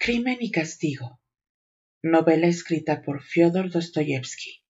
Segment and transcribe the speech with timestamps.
[0.00, 1.20] Crimen y Castigo.
[2.04, 4.62] Novela escrita por Fyodor Dostoyevsky.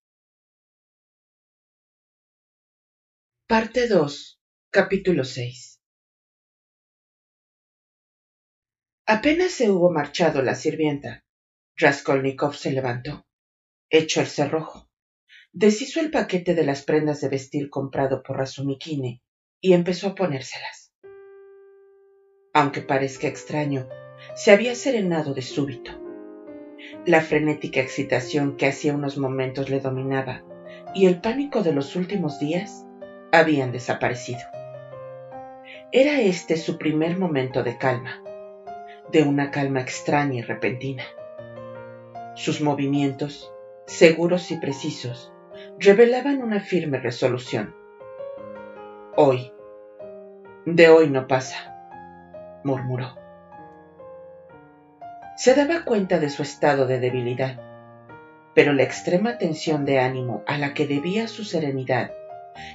[3.46, 4.40] Parte 2.
[4.70, 5.82] Capítulo 6.
[9.06, 11.22] Apenas se hubo marchado la sirvienta,
[11.76, 13.26] Raskolnikov se levantó,
[13.90, 14.88] echó el cerrojo,
[15.52, 19.22] deshizo el paquete de las prendas de vestir comprado por Razumikine
[19.60, 20.94] y empezó a ponérselas.
[22.54, 23.86] Aunque parezca extraño,
[24.38, 25.90] se había serenado de súbito.
[27.04, 30.44] La frenética excitación que hacía unos momentos le dominaba
[30.94, 32.86] y el pánico de los últimos días
[33.32, 34.38] habían desaparecido.
[35.90, 38.22] Era este su primer momento de calma,
[39.10, 41.02] de una calma extraña y repentina.
[42.36, 43.50] Sus movimientos,
[43.86, 45.32] seguros y precisos,
[45.80, 47.74] revelaban una firme resolución.
[49.16, 49.50] Hoy,
[50.64, 51.74] de hoy no pasa,
[52.62, 53.27] murmuró.
[55.38, 57.60] Se daba cuenta de su estado de debilidad,
[58.56, 62.10] pero la extrema tensión de ánimo a la que debía su serenidad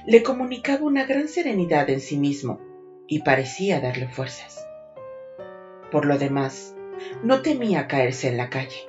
[0.06, 2.58] le comunicaba una gran serenidad en sí mismo
[3.06, 4.66] y parecía darle fuerzas.
[5.90, 6.74] Por lo demás,
[7.22, 8.88] no temía caerse en la calle.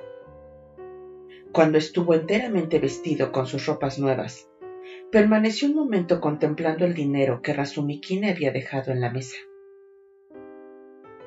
[1.52, 4.48] Cuando estuvo enteramente vestido con sus ropas nuevas,
[5.12, 9.36] permaneció un momento contemplando el dinero que Razumikine había dejado en la mesa.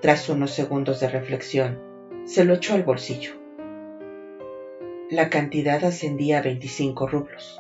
[0.02, 1.89] Tras unos segundos de reflexión,
[2.30, 3.34] se lo echó al bolsillo.
[5.10, 7.60] La cantidad ascendía a 25 rublos.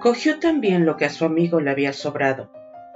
[0.00, 2.52] Cogió también lo que a su amigo le había sobrado,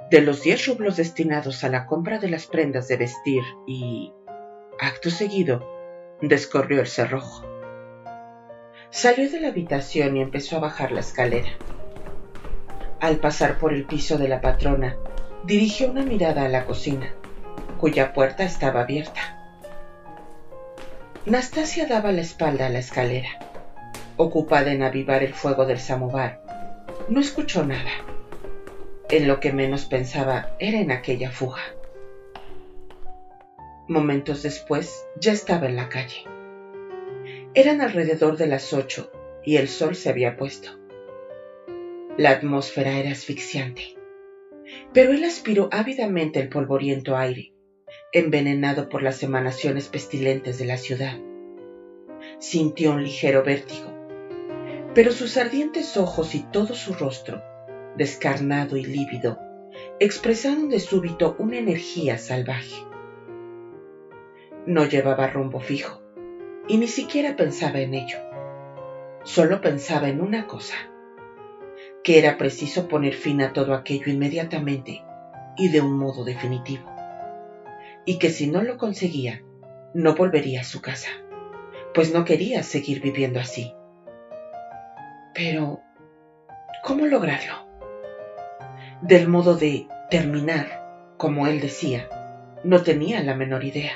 [0.09, 4.13] de los 10 rublos destinados a la compra de las prendas de vestir y,
[4.79, 5.69] acto seguido,
[6.21, 7.45] descorrió el cerrojo.
[8.89, 11.49] Salió de la habitación y empezó a bajar la escalera.
[13.01, 14.95] Al pasar por el piso de la patrona,
[15.43, 17.13] dirigió una mirada a la cocina,
[17.77, 19.36] cuya puerta estaba abierta.
[21.27, 23.27] Nastasia daba la espalda a la escalera,
[24.15, 26.41] ocupada en avivar el fuego del samovar.
[27.09, 27.91] No escuchó nada.
[29.09, 31.63] En lo que menos pensaba era en aquella fuga.
[33.89, 36.23] Momentos después ya estaba en la calle.
[37.53, 39.11] Eran alrededor de las ocho
[39.43, 40.79] y el sol se había puesto.
[42.17, 43.97] La atmósfera era asfixiante,
[44.93, 47.51] pero él aspiró ávidamente el polvoriento aire
[48.13, 51.17] envenenado por las emanaciones pestilentes de la ciudad.
[52.39, 53.91] Sintió un ligero vértigo,
[54.93, 57.41] pero sus ardientes ojos y todo su rostro,
[57.95, 59.37] descarnado y lívido,
[59.99, 62.85] expresaron de súbito una energía salvaje.
[64.65, 66.01] No llevaba rumbo fijo,
[66.67, 68.17] y ni siquiera pensaba en ello.
[69.23, 70.75] Solo pensaba en una cosa,
[72.03, 75.03] que era preciso poner fin a todo aquello inmediatamente
[75.57, 76.96] y de un modo definitivo
[78.07, 79.43] y que si no lo conseguía,
[79.93, 81.09] no volvería a su casa,
[81.93, 83.75] pues no quería seguir viviendo así.
[85.35, 85.81] Pero,
[86.85, 87.67] ¿cómo lograrlo?
[89.01, 92.07] Del modo de terminar, como él decía,
[92.63, 93.91] no tenía la menor idea.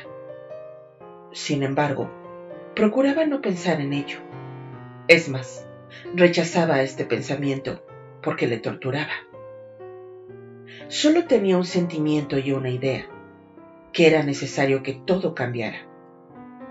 [1.31, 2.11] Sin embargo,
[2.75, 4.19] procuraba no pensar en ello.
[5.07, 5.65] Es más,
[6.13, 7.85] rechazaba este pensamiento
[8.21, 9.13] porque le torturaba.
[10.89, 13.07] Solo tenía un sentimiento y una idea,
[13.93, 15.87] que era necesario que todo cambiara,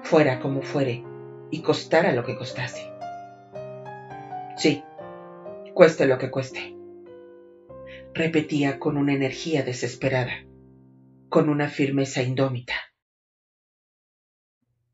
[0.03, 1.05] fuera como fuere
[1.51, 2.91] y costara lo que costase.
[4.57, 4.83] Sí,
[5.75, 6.75] cueste lo que cueste,
[8.15, 10.47] repetía con una energía desesperada,
[11.29, 12.75] con una firmeza indómita.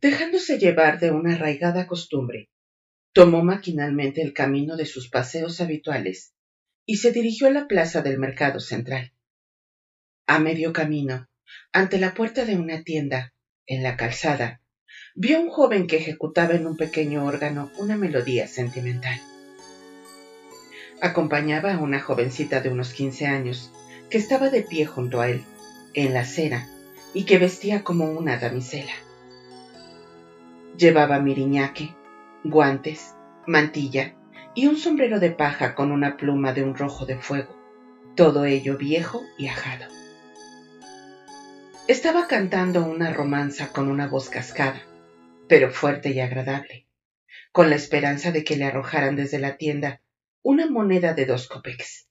[0.01, 2.51] Dejándose llevar de una arraigada costumbre,
[3.13, 6.35] tomó maquinalmente el camino de sus paseos habituales
[6.85, 9.13] y se dirigió a la plaza del mercado central.
[10.27, 11.27] A medio camino,
[11.73, 13.33] ante la puerta de una tienda,
[13.67, 14.61] en la calzada,
[15.15, 19.19] vio un joven que ejecutaba en un pequeño órgano una melodía sentimental.
[21.01, 23.71] Acompañaba a una jovencita de unos quince años
[24.09, 25.43] que estaba de pie junto a él,
[25.95, 26.67] en la acera,
[27.13, 28.93] y que vestía como una damisela.
[30.79, 31.95] Llevaba miriñaque,
[32.45, 33.15] guantes,
[33.47, 34.15] mantilla
[34.55, 37.57] y un sombrero de paja con una pluma de un rojo de fuego,
[38.15, 39.87] todo ello viejo y ajado.
[41.89, 44.85] Estaba cantando una romanza con una voz cascada,
[45.49, 46.89] pero fuerte y agradable,
[47.53, 50.03] con la esperanza de que le arrojaran desde la tienda
[50.43, 52.09] una moneda de dos kopecks.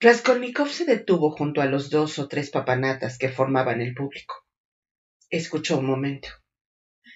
[0.00, 4.46] Raskolnikov se detuvo junto a los dos o tres papanatas que formaban el público.
[5.28, 6.30] Escuchó un momento.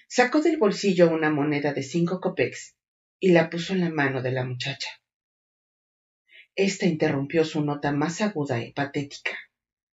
[0.07, 2.75] Sacó del bolsillo una moneda de cinco kopecks
[3.19, 4.89] y la puso en la mano de la muchacha.
[6.55, 9.31] Esta interrumpió su nota más aguda y patética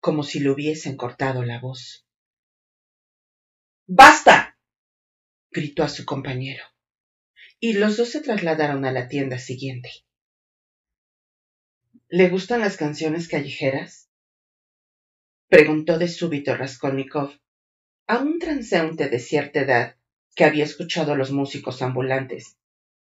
[0.00, 2.06] como si le hubiesen cortado la voz.
[3.86, 4.58] ¡Basta!
[5.50, 6.64] gritó a su compañero,
[7.58, 9.90] y los dos se trasladaron a la tienda siguiente.
[12.08, 14.08] ¿Le gustan las canciones callejeras?
[15.48, 17.32] preguntó de súbito Raskolnikov
[18.06, 19.96] a un transeúnte de cierta edad
[20.34, 22.56] que había escuchado a los músicos ambulantes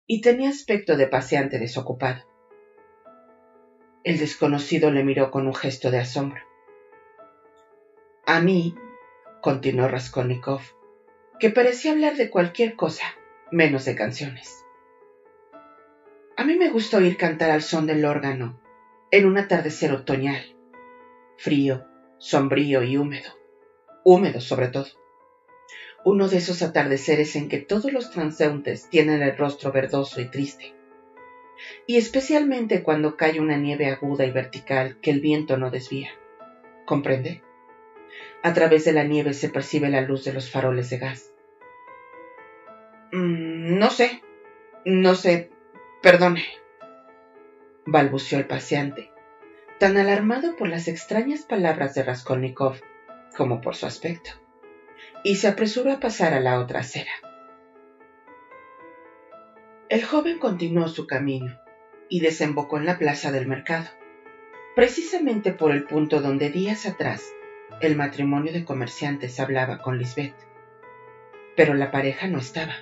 [0.06, 2.24] y tenía aspecto de paseante desocupado.
[4.04, 6.47] El desconocido le miró con un gesto de asombro.
[8.30, 8.74] A mí,
[9.40, 10.60] continuó Raskolnikov,
[11.40, 13.04] que parecía hablar de cualquier cosa,
[13.50, 14.66] menos de canciones.
[16.36, 18.60] A mí me gusta oír cantar al son del órgano
[19.10, 20.42] en un atardecer otoñal,
[21.38, 21.86] frío,
[22.18, 23.30] sombrío y húmedo,
[24.04, 24.88] húmedo sobre todo.
[26.04, 30.74] Uno de esos atardeceres en que todos los transeúntes tienen el rostro verdoso y triste,
[31.86, 36.10] y especialmente cuando cae una nieve aguda y vertical que el viento no desvía.
[36.84, 37.40] ¿Comprende?
[38.42, 41.32] A través de la nieve se percibe la luz de los faroles de gas.
[43.12, 44.22] Mm, no sé,
[44.84, 45.50] no sé,
[46.02, 46.44] perdone,
[47.84, 49.10] balbuceó el paseante,
[49.78, 52.80] tan alarmado por las extrañas palabras de Raskolnikov
[53.36, 54.30] como por su aspecto,
[55.24, 57.12] y se apresuró a pasar a la otra acera.
[59.88, 61.58] El joven continuó su camino
[62.08, 63.88] y desembocó en la plaza del mercado,
[64.76, 67.24] precisamente por el punto donde días atrás
[67.80, 70.34] el matrimonio de comerciantes hablaba con Lisbeth.
[71.56, 72.74] Pero la pareja no estaba.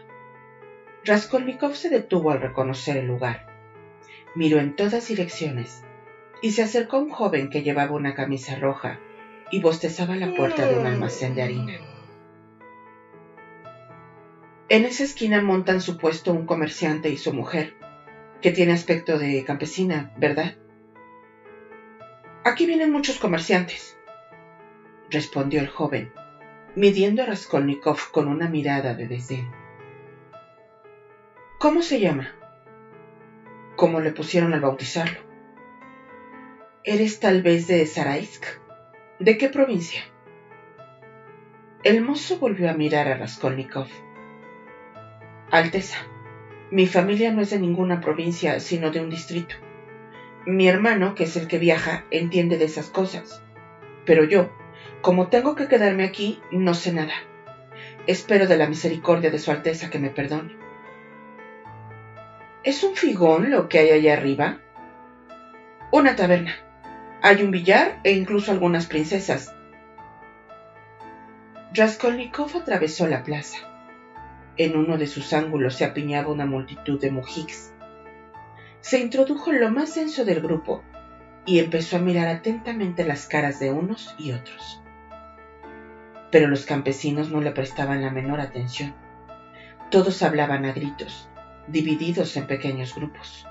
[1.05, 3.47] Raskolnikov se detuvo al reconocer el lugar.
[4.35, 5.83] Miró en todas direcciones
[6.43, 8.99] y se acercó a un joven que llevaba una camisa roja
[9.51, 11.73] y bostezaba a la puerta de un almacén de harina.
[14.69, 17.75] En esa esquina montan su puesto un comerciante y su mujer,
[18.43, 20.57] que tiene aspecto de campesina, ¿verdad?
[22.45, 23.96] Aquí vienen muchos comerciantes,
[25.11, 26.13] respondió el joven,
[26.75, 29.51] midiendo a Raskolnikov con una mirada de desdén.
[31.59, 32.35] ¿Cómo se llama?
[33.77, 35.21] ¿Cómo le pusieron al bautizarlo?
[36.85, 38.45] ¿Eres tal vez de Saraisk?
[39.19, 40.03] ¿De qué provincia?
[41.83, 43.87] El mozo volvió a mirar a Raskolnikov.
[45.51, 45.99] Alteza,
[46.71, 49.55] mi familia no es de ninguna provincia, sino de un distrito.
[50.47, 53.43] Mi hermano, que es el que viaja, entiende de esas cosas.
[54.05, 54.51] Pero yo,
[55.07, 57.13] como tengo que quedarme aquí, no sé nada.
[58.09, 60.57] Espero de la misericordia de Su Alteza que me perdone.
[62.65, 64.59] ¿Es un figón lo que hay allá arriba?
[65.93, 66.57] Una taberna.
[67.23, 69.55] Hay un billar e incluso algunas princesas.
[71.73, 73.59] Raskolnikov atravesó la plaza.
[74.57, 77.73] En uno de sus ángulos se apiñaba una multitud de mujiks.
[78.81, 80.83] Se introdujo lo más denso del grupo
[81.45, 84.83] y empezó a mirar atentamente las caras de unos y otros
[86.31, 88.95] pero los campesinos no le prestaban la menor atención.
[89.91, 91.29] Todos hablaban a gritos,
[91.69, 93.47] divididos en pequeños grupos.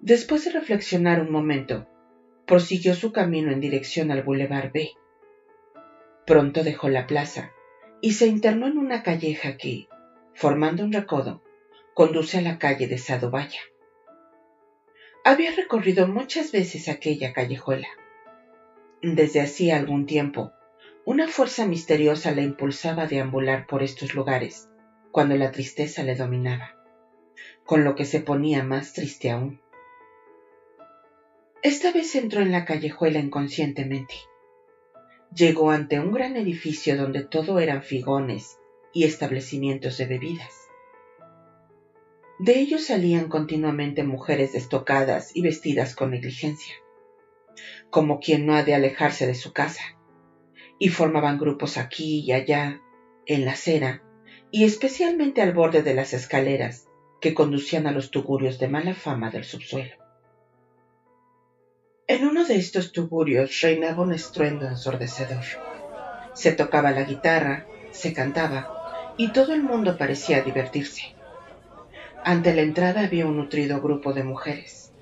[0.00, 1.86] Después de reflexionar un momento,
[2.46, 4.90] prosiguió su camino en dirección al Boulevard B.
[6.26, 7.52] Pronto dejó la plaza
[8.00, 9.88] y se internó en una calleja que,
[10.34, 11.42] formando un recodo,
[11.92, 13.60] conduce a la calle de Sadovaya.
[15.24, 17.88] Había recorrido muchas veces aquella callejuela.
[19.02, 20.52] Desde hacía algún tiempo
[21.10, 24.68] una fuerza misteriosa le impulsaba a deambular por estos lugares
[25.10, 26.76] cuando la tristeza le dominaba,
[27.64, 29.60] con lo que se ponía más triste aún.
[31.64, 34.14] Esta vez entró en la callejuela inconscientemente.
[35.34, 38.60] Llegó ante un gran edificio donde todo eran figones
[38.92, 40.68] y establecimientos de bebidas.
[42.38, 46.76] De ellos salían continuamente mujeres destocadas y vestidas con negligencia,
[47.90, 49.96] como quien no ha de alejarse de su casa
[50.80, 52.80] y formaban grupos aquí y allá,
[53.26, 54.02] en la acera,
[54.50, 56.86] y especialmente al borde de las escaleras
[57.20, 59.94] que conducían a los tugurios de mala fama del subsuelo.
[62.06, 65.44] En uno de estos tugurios reinaba un estruendo ensordecedor.
[66.32, 71.14] Se tocaba la guitarra, se cantaba, y todo el mundo parecía divertirse.
[72.24, 74.92] Ante la entrada había un nutrido grupo de mujeres.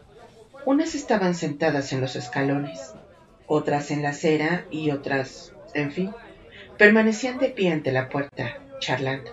[0.67, 2.95] Unas estaban sentadas en los escalones,
[3.47, 6.13] otras en la acera y otras en fin,
[6.77, 9.33] permanecían de pie ante la puerta, charlando.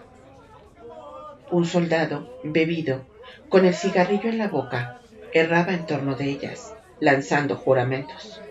[1.52, 3.06] Un soldado, bebido,
[3.50, 5.02] con el cigarrillo en la boca,
[5.34, 8.42] erraba en torno de ellas, lanzando juramentos.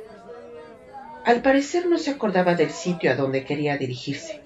[1.25, 4.43] Al parecer no se acordaba del sitio a donde quería dirigirse.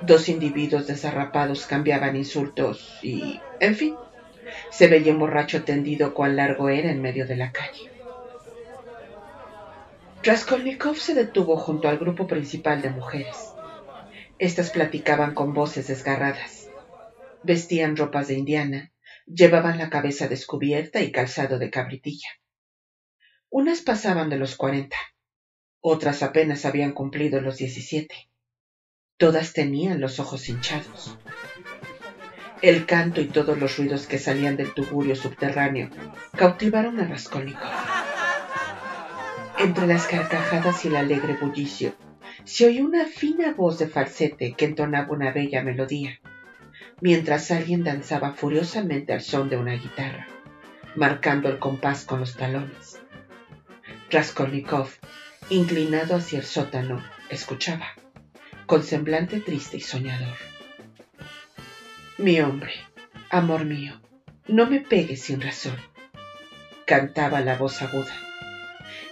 [0.00, 3.96] Dos individuos desarrapados cambiaban insultos y, en fin,
[4.70, 7.90] se veía un borracho tendido cuán largo era en medio de la calle.
[10.22, 13.54] Raskolnikov se detuvo junto al grupo principal de mujeres.
[14.38, 16.68] Estas platicaban con voces desgarradas.
[17.42, 18.92] Vestían ropas de indiana,
[19.24, 22.28] llevaban la cabeza descubierta y calzado de cabritilla.
[23.48, 24.96] Unas pasaban de los cuarenta,
[25.80, 28.28] otras apenas habían cumplido los diecisiete.
[29.16, 31.16] Todas tenían los ojos hinchados.
[32.60, 35.88] El canto y todos los ruidos que salían del tugurio subterráneo
[36.36, 37.89] cautivaron a Raskolnikov.
[39.62, 41.94] Entre las carcajadas y el alegre bullicio,
[42.44, 46.18] se oyó una fina voz de falsete que entonaba una bella melodía,
[47.02, 50.26] mientras alguien danzaba furiosamente al son de una guitarra,
[50.96, 53.02] marcando el compás con los talones.
[54.10, 54.88] Raskolnikov,
[55.50, 57.88] inclinado hacia el sótano, escuchaba
[58.64, 60.38] con semblante triste y soñador.
[62.16, 62.72] Mi hombre,
[63.28, 64.00] amor mío,
[64.48, 65.76] no me pegues sin razón,
[66.86, 68.29] cantaba la voz aguda.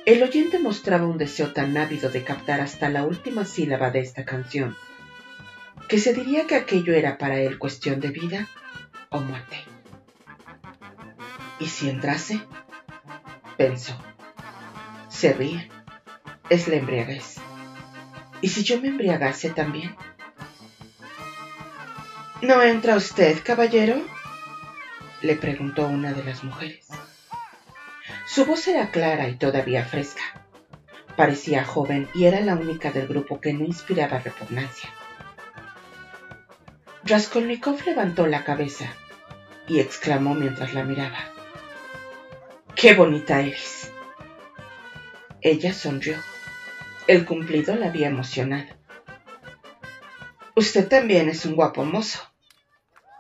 [0.09, 4.25] El oyente mostraba un deseo tan ávido de captar hasta la última sílaba de esta
[4.25, 4.75] canción,
[5.87, 8.49] que se diría que aquello era para él cuestión de vida
[9.11, 9.59] o muerte.
[11.61, 12.41] ¿Y si entrase?
[13.59, 14.03] pensó.
[15.11, 15.69] Se ríe.
[16.49, 17.37] Es la embriaguez.
[18.41, 19.95] ¿Y si yo me embriagase también?
[22.41, 24.01] ¿No entra usted, caballero?
[25.21, 26.89] le preguntó una de las mujeres.
[28.29, 30.21] Su voz era clara y todavía fresca.
[31.17, 34.91] Parecía joven y era la única del grupo que no inspiraba repugnancia.
[37.05, 38.93] Raskolnikov levantó la cabeza
[39.67, 41.19] y exclamó mientras la miraba.
[42.77, 43.91] ¡Qué bonita eres!
[45.41, 46.19] Ella sonrió.
[47.07, 48.69] El cumplido la había emocionado.
[50.55, 52.21] Usted también es un guapo mozo,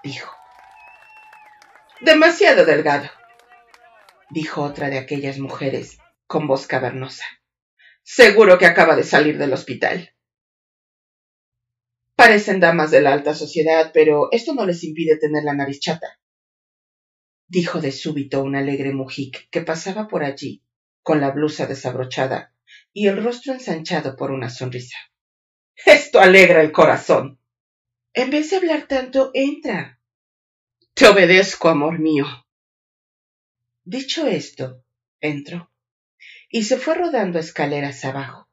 [0.03, 0.31] dijo.
[2.03, 3.09] Demasiado delgado,
[4.30, 7.25] dijo otra de aquellas mujeres con voz cavernosa.
[8.02, 10.14] Seguro que acaba de salir del hospital.
[12.16, 16.18] Parecen damas de la alta sociedad, pero esto no les impide tener la nariz chata,
[17.47, 20.64] dijo de súbito un alegre mujic que pasaba por allí
[21.02, 22.52] con la blusa desabrochada
[22.92, 24.97] y el rostro ensanchado por una sonrisa.
[25.87, 27.40] Esto alegra el corazón.
[28.12, 30.00] En vez de hablar tanto, entra.
[30.94, 32.26] Te obedezco, amor mío.
[33.90, 34.85] Dicho esto,
[35.18, 35.73] entró
[36.50, 38.47] y se fue rodando escaleras abajo.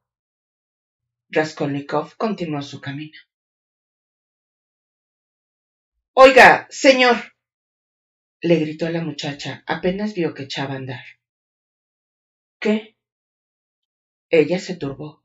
[1.28, 3.18] Raskolnikov continuó su camino.
[6.14, 7.16] Oiga, señor,
[8.40, 11.04] le gritó la muchacha apenas vio que echaba a andar.
[12.58, 12.96] ¿Qué?
[14.30, 15.22] Ella se turbó.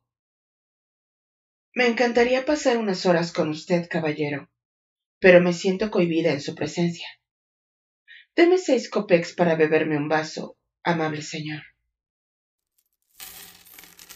[1.74, 4.52] Me encantaría pasar unas horas con usted, caballero,
[5.20, 7.08] pero me siento cohibida en su presencia.
[8.36, 11.64] Deme seis copex para beberme un vaso, amable señor.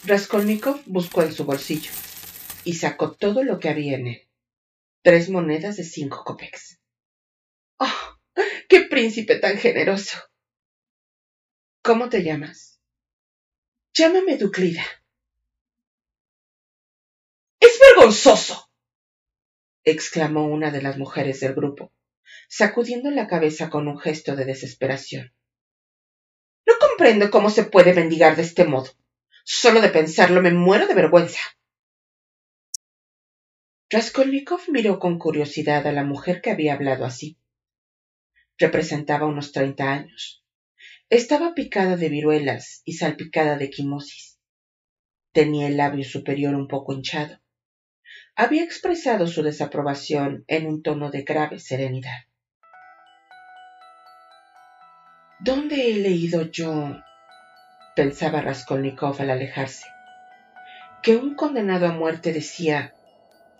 [0.05, 1.91] Raskolnikov buscó en su bolsillo
[2.63, 4.29] y sacó todo lo que había en él.
[5.01, 6.79] Tres monedas de cinco copex.
[7.77, 8.17] ¡Oh!
[8.69, 10.17] ¡Qué príncipe tan generoso!
[11.83, 12.79] ¿Cómo te llamas?
[13.93, 14.83] Llámame Duclida.
[17.59, 18.69] Es vergonzoso.
[19.83, 21.93] exclamó una de las mujeres del grupo,
[22.49, 25.33] sacudiendo la cabeza con un gesto de desesperación.
[26.65, 28.89] No comprendo cómo se puede mendigar de este modo.
[29.43, 31.39] Solo de pensarlo me muero de vergüenza.
[33.89, 37.37] Raskolnikov miró con curiosidad a la mujer que había hablado así.
[38.57, 40.43] Representaba unos treinta años.
[41.09, 44.39] Estaba picada de viruelas y salpicada de quimosis.
[45.33, 47.39] Tenía el labio superior un poco hinchado.
[48.35, 52.25] Había expresado su desaprobación en un tono de grave serenidad.
[55.45, 57.03] ¿Dónde he leído yo?
[57.95, 59.85] pensaba Raskolnikov al alejarse,
[61.03, 62.95] que un condenado a muerte decía,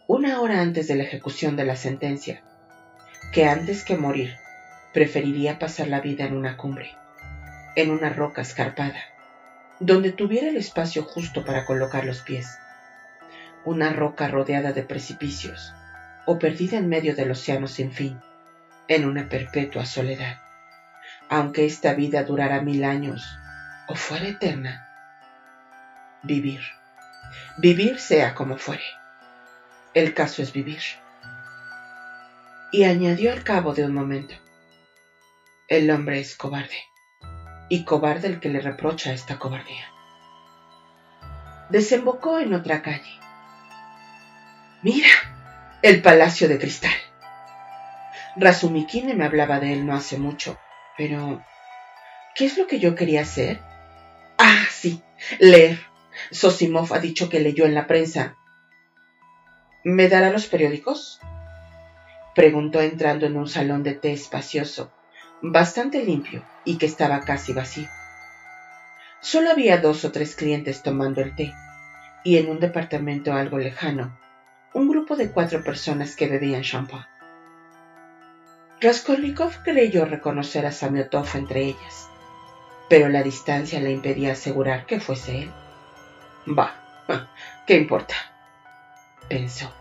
[0.08, 2.42] una hora antes de la ejecución de la sentencia,
[3.32, 4.36] que antes que morir
[4.96, 6.90] preferiría pasar la vida en una cumbre
[7.76, 9.00] en una roca escarpada,
[9.80, 12.48] donde tuviera el espacio justo para colocar los pies.
[13.64, 15.76] Una roca rodeada de precipicios,
[16.26, 18.20] o perdida en medio del océano sin fin,
[18.88, 20.45] en una perpetua soledad.
[21.30, 23.26] Aunque esta vida durara mil años,
[23.88, 24.88] o fuera eterna,
[26.24, 26.62] vivir.
[27.58, 28.84] Vivir sea como fuere.
[29.94, 30.82] El caso es vivir.
[32.72, 34.36] Y añadió al cabo de un momento,
[35.68, 36.78] el hombre es cobarde
[37.70, 39.86] y cobarde el que le reprocha esta cobardía.
[41.70, 43.20] Desembocó en otra calle.
[44.84, 45.08] Mira,
[45.82, 46.94] el palacio de cristal.
[48.36, 50.60] Razumikine me hablaba de él no hace mucho,
[50.98, 51.44] pero
[52.36, 53.62] ¿qué es lo que yo quería hacer?
[54.38, 55.02] Ah, sí,
[55.40, 55.80] leer.
[56.32, 58.36] Sosimov ha dicho que leyó en la prensa.
[59.84, 61.20] ¿Me dará los periódicos?
[62.34, 64.92] Preguntó entrando en un salón de té espacioso,
[65.42, 67.88] bastante limpio y que estaba casi vacío.
[69.22, 71.54] Solo había dos o tres clientes tomando el té,
[72.24, 74.20] y en un departamento algo lejano,
[74.74, 77.06] un grupo de cuatro personas que bebían champán.
[78.86, 82.08] Raskolnikov creyó reconocer a Samiotov entre ellas,
[82.88, 85.52] pero la distancia le impedía asegurar que fuese él.
[86.46, 86.76] Bah,
[87.66, 88.14] ¿qué importa?
[89.28, 89.74] pensó.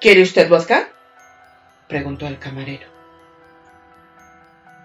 [0.00, 0.88] ¿Quiere usted vodka?
[1.88, 2.86] preguntó el camarero.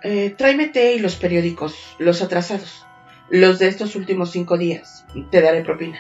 [0.02, 2.88] Eh, tráeme té y los periódicos, los atrasados,
[3.30, 5.06] los de estos últimos cinco días.
[5.30, 6.00] Te daré propina.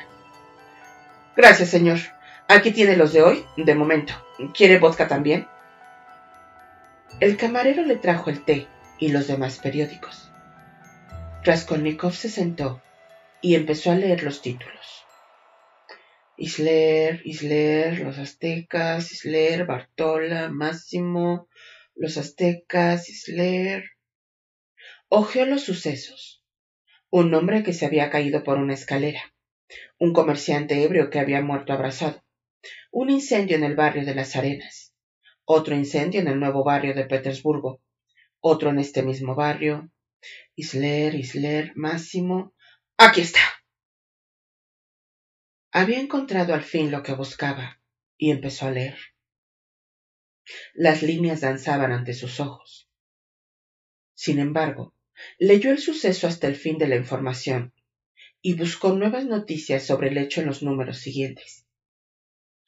[1.38, 2.00] Gracias, señor.
[2.48, 4.14] Aquí tiene los de hoy, de momento.
[4.56, 5.48] ¿Quiere vodka también?
[7.20, 8.68] El camarero le trajo el té
[9.00, 10.30] y los demás periódicos.
[11.44, 12.82] Raskolnikov se sentó
[13.42, 15.06] y empezó a leer los títulos.
[16.36, 21.48] Isler, Isler, los aztecas, Isler, Bartola, Máximo,
[21.96, 23.84] los aztecas, Isler.
[25.08, 26.44] Ojeó los sucesos.
[27.12, 29.22] Un hombre que se había caído por una escalera.
[30.00, 32.24] Un comerciante ebrio que había muerto abrazado.
[32.92, 34.83] Un incendio en el barrio de las Arenas.
[35.46, 37.82] Otro incendio en el nuevo barrio de Petersburgo.
[38.40, 39.92] Otro en este mismo barrio.
[40.56, 42.54] Isler, Isler, Máximo.
[42.98, 43.42] Aquí está.
[45.72, 47.82] Había encontrado al fin lo que buscaba
[48.18, 48.98] y empezó a leer.
[50.74, 52.90] Las líneas danzaban ante sus ojos.
[54.14, 54.96] Sin embargo,
[55.40, 57.74] leyó el suceso hasta el fin de la información
[58.42, 61.63] y buscó nuevas noticias sobre el hecho en los números siguientes.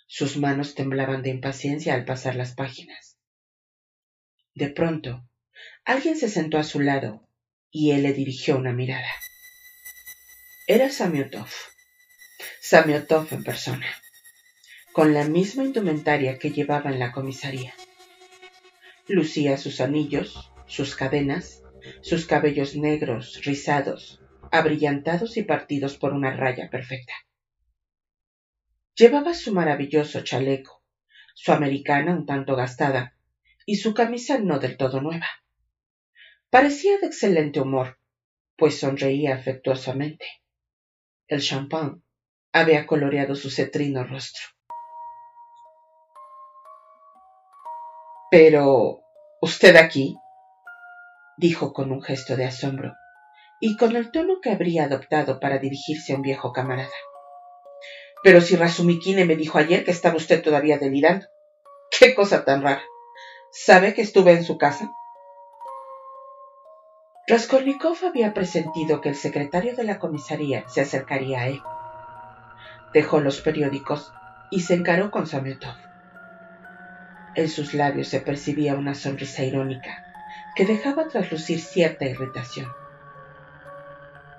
[0.08, 3.18] Sus manos temblaban de impaciencia al pasar las páginas.
[4.54, 5.28] De pronto,
[5.84, 7.28] alguien se sentó a su lado
[7.72, 9.12] y él le dirigió una mirada.
[10.68, 11.50] Era Samiotov.
[12.62, 13.88] Samiotov en persona,
[14.94, 17.74] con la misma indumentaria que llevaba en la comisaría.
[19.08, 21.62] Lucía sus anillos, sus cadenas,
[22.02, 27.14] sus cabellos negros, rizados, abrillantados y partidos por una raya perfecta.
[28.98, 30.82] Llevaba su maravilloso chaleco,
[31.34, 33.18] su americana un tanto gastada
[33.66, 35.28] y su camisa no del todo nueva.
[36.50, 38.00] Parecía de excelente humor,
[38.56, 40.26] pues sonreía afectuosamente.
[41.28, 42.04] El champán
[42.54, 44.44] había coloreado su cetrino rostro.
[48.32, 49.02] Pero.
[49.42, 50.16] ¿Usted aquí?
[51.38, 52.94] dijo con un gesto de asombro,
[53.60, 56.90] y con el tono que habría adoptado para dirigirse a un viejo camarada.
[58.26, 61.28] Pero si Rasumikine me dijo ayer que estaba usted todavía delirando.
[61.98, 62.84] ¡Qué cosa tan rara!
[63.52, 64.92] ¿Sabe que estuve en su casa?
[67.28, 71.62] Raskolnikov había presentido que el secretario de la comisaría se acercaría a él
[72.96, 74.14] dejó los periódicos
[74.50, 75.76] y se encaró con Samiotov.
[77.36, 80.02] En sus labios se percibía una sonrisa irónica
[80.56, 82.72] que dejaba traslucir cierta irritación.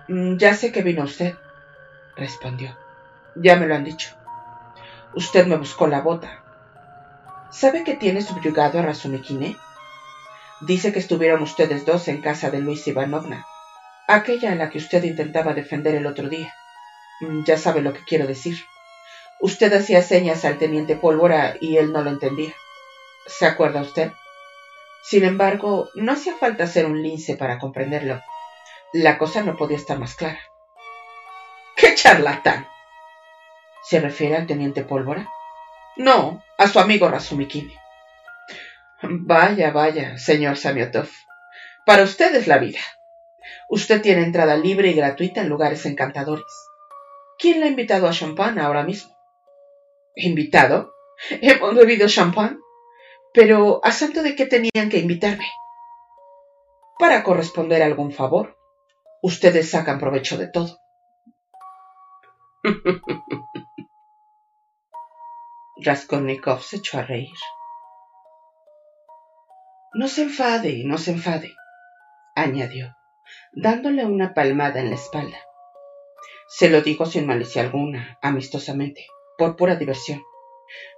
[0.09, 1.35] Mm, ya sé que vino usted,
[2.17, 2.86] respondió.
[3.37, 4.17] Ya me lo han dicho.
[5.15, 6.43] Usted me buscó la bota.
[7.51, 9.57] ¿Sabe que tiene subyugado a Razumikine?
[10.61, 13.47] Dice que estuvieron ustedes dos en casa de Luis Ivanovna,
[14.09, 16.55] aquella a la que usted intentaba defender el otro día.
[17.21, 18.57] Mm, ya sabe lo que quiero decir.
[19.41, 22.55] Usted hacía señas al teniente Pólvora y él no lo entendía.
[23.27, 24.13] ¿Se acuerda usted?
[25.03, 28.21] Sin embargo, no hacía falta ser un lince para comprenderlo.
[28.93, 30.41] La cosa no podía estar más clara.
[31.77, 32.67] ¡Qué charlatán!
[33.89, 35.31] ¿Se refiere al teniente Pólvora?
[35.97, 37.73] No, a su amigo Razumikine.
[39.01, 41.09] Vaya, vaya, señor Samiotov.
[41.85, 42.81] Para usted es la vida.
[43.69, 46.45] Usted tiene entrada libre y gratuita en lugares encantadores.
[47.39, 49.17] ¿Quién le ha invitado a champán ahora mismo?
[50.17, 50.93] ¿Invitado?
[51.31, 52.59] Hemos bebido champán.
[53.33, 55.47] Pero ¿a santo de qué tenían que invitarme?
[56.99, 58.57] Para corresponder a algún favor.
[59.23, 60.81] Ustedes sacan provecho de todo.
[65.79, 67.37] Raskolnikov se echó a reír.
[69.93, 71.55] No se enfade, no se enfade,
[72.35, 72.97] añadió,
[73.53, 75.37] dándole una palmada en la espalda.
[76.49, 80.23] Se lo digo sin malicia alguna, amistosamente, por pura diversión.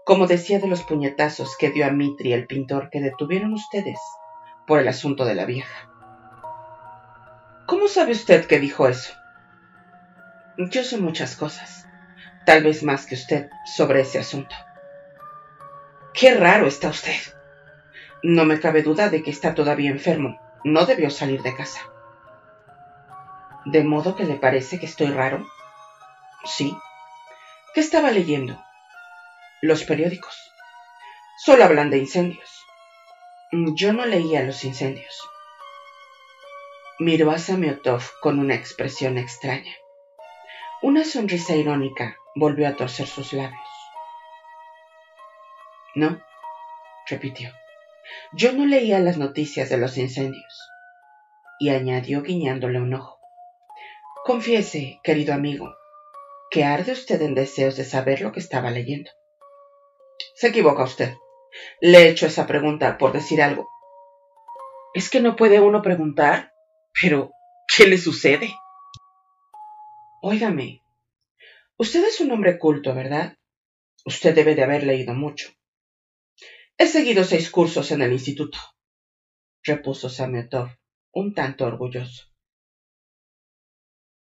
[0.04, 3.98] Como decía de los puñetazos que dio a Mitri el pintor que detuvieron ustedes
[4.66, 5.90] por el asunto de la vieja.
[7.66, 9.12] ¿Cómo sabe usted que dijo eso?
[10.56, 11.86] Yo sé muchas cosas,
[12.46, 14.54] tal vez más que usted, sobre ese asunto.
[16.18, 17.14] Qué raro está usted.
[18.24, 20.40] No me cabe duda de que está todavía enfermo.
[20.64, 21.80] No debió salir de casa.
[23.64, 25.46] ¿De modo que le parece que estoy raro?
[26.44, 26.76] Sí.
[27.72, 28.60] ¿Qué estaba leyendo?
[29.62, 30.36] Los periódicos.
[31.44, 32.64] Solo hablan de incendios.
[33.52, 35.22] Yo no leía los incendios.
[36.98, 39.76] Miró a Samiotov con una expresión extraña.
[40.82, 43.67] Una sonrisa irónica volvió a torcer sus labios.
[45.98, 46.22] No,
[47.08, 47.50] repitió.
[48.32, 50.70] Yo no leía las noticias de los incendios.
[51.58, 53.18] Y añadió guiñándole un ojo.
[54.24, 55.74] Confiese, querido amigo,
[56.52, 59.10] que arde usted en deseos de saber lo que estaba leyendo.
[60.36, 61.14] Se equivoca usted.
[61.80, 63.68] Le he hecho esa pregunta por decir algo.
[64.94, 66.52] ¿Es que no puede uno preguntar?
[67.02, 67.32] Pero,
[67.76, 68.54] ¿qué le sucede?
[70.22, 70.80] Óigame,
[71.76, 73.36] usted es un hombre culto, ¿verdad?
[74.04, 75.57] Usted debe de haber leído mucho.
[76.80, 78.60] He seguido seis cursos en el instituto,
[79.64, 80.68] repuso Samiotov,
[81.12, 82.32] un tanto orgulloso.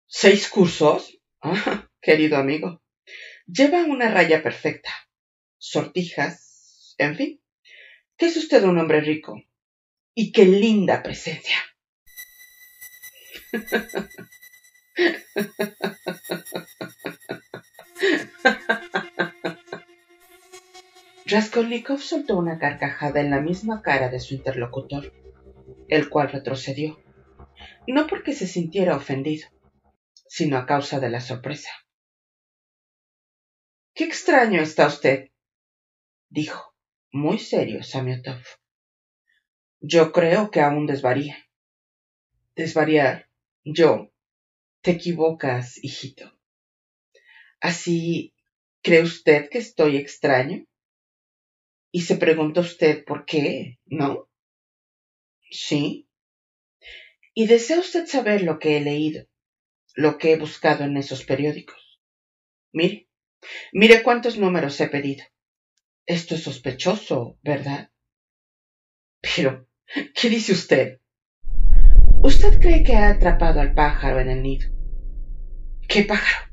[0.05, 1.19] ¿Seis cursos?
[1.41, 2.81] Ah, querido amigo.
[3.47, 4.89] Lleva una raya perfecta,
[5.57, 7.41] sortijas, en fin,
[8.15, 9.43] que es usted un hombre rico.
[10.15, 11.57] Y qué linda presencia.
[21.30, 25.12] Raskolnikov soltó una carcajada en la misma cara de su interlocutor,
[25.90, 27.04] el cual retrocedió,
[27.86, 29.50] no porque se sintiera ofendido,
[30.30, 31.70] sino a causa de la sorpresa.
[33.94, 35.32] Qué extraño está usted,
[36.30, 36.74] dijo,
[37.12, 38.42] muy serio Samiotov.
[39.82, 41.38] Yo creo que aún desvaría.
[42.56, 43.30] Desvariar.
[43.66, 44.13] Yo.
[44.80, 46.40] Te equivocas, hijito.
[47.60, 48.34] ¿Así
[48.82, 50.66] cree usted que estoy extraño?
[51.91, 54.30] Y se pregunta usted por qué, ¿no?
[55.50, 56.08] Sí.
[57.34, 59.26] Y desea usted saber lo que he leído,
[59.95, 62.02] lo que he buscado en esos periódicos.
[62.73, 63.08] Mire,
[63.71, 65.23] mire cuántos números he pedido.
[66.06, 67.91] Esto es sospechoso, ¿verdad?
[69.21, 69.67] Pero,
[70.13, 71.00] ¿qué dice usted?
[72.23, 74.69] Usted cree que ha atrapado al pájaro en el nido.
[75.88, 76.52] ¿Qué pájaro?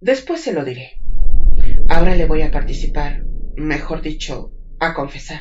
[0.00, 1.00] Después se lo diré.
[1.88, 3.24] Ahora le voy a participar,
[3.58, 5.40] mejor dicho, a confesar.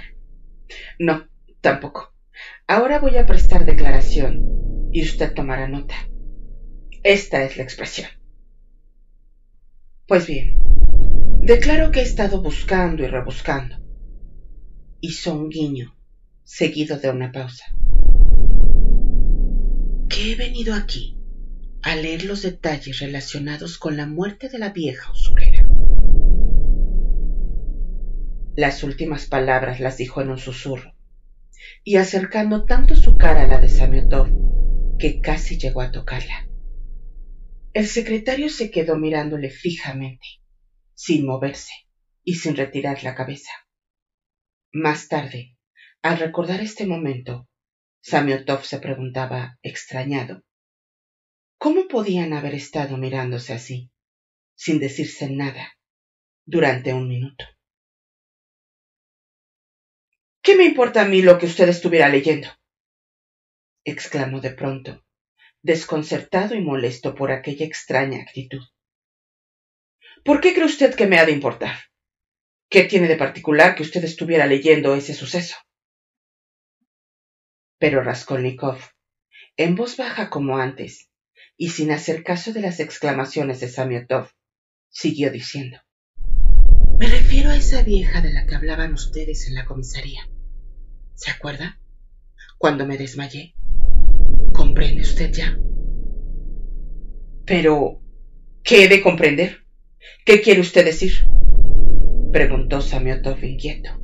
[0.99, 1.27] No,
[1.61, 2.13] tampoco.
[2.67, 5.95] Ahora voy a prestar declaración y usted tomará nota.
[7.03, 8.09] Esta es la expresión.
[10.07, 10.57] Pues bien,
[11.41, 13.77] declaro que he estado buscando y rebuscando.
[14.99, 15.95] Hizo un guiño,
[16.43, 17.65] seguido de una pausa.
[20.09, 21.17] Que he venido aquí
[21.83, 25.46] a leer los detalles relacionados con la muerte de la vieja usurera.
[28.57, 30.95] Las últimas palabras las dijo en un susurro,
[31.83, 34.29] y acercando tanto su cara a la de Samiotov
[34.97, 36.49] que casi llegó a tocarla.
[37.73, 40.25] El secretario se quedó mirándole fijamente,
[40.95, 41.71] sin moverse
[42.23, 43.51] y sin retirar la cabeza.
[44.71, 45.55] Más tarde,
[46.01, 47.47] al recordar este momento,
[48.01, 50.41] Samiotov se preguntaba, extrañado,
[51.59, 53.91] ¿cómo podían haber estado mirándose así,
[54.55, 55.77] sin decirse nada,
[56.47, 57.45] durante un minuto?
[60.47, 62.47] ¿Qué me importa a mí lo que usted estuviera leyendo?
[63.83, 65.03] exclamó de pronto,
[65.61, 68.61] desconcertado y molesto por aquella extraña actitud.
[70.23, 71.75] ¿Por qué cree usted que me ha de importar?
[72.69, 75.57] ¿Qué tiene de particular que usted estuviera leyendo ese suceso?
[77.77, 78.79] Pero Raskolnikov,
[79.57, 81.09] en voz baja como antes,
[81.57, 84.29] y sin hacer caso de las exclamaciones de Samiotov,
[84.87, 85.81] siguió diciendo
[86.97, 90.29] Me refiero a esa vieja de la que hablaban ustedes en la comisaría.
[91.17, 91.79] ¿Se acuerda?
[92.59, 93.55] Cuando me desmayé.
[94.53, 95.59] ¿Comprende usted ya?
[97.43, 98.01] Pero,
[98.63, 99.65] ¿qué he de comprender?
[100.25, 101.27] ¿Qué quiere usted decir?
[102.31, 103.99] preguntó Samiotov inquieto.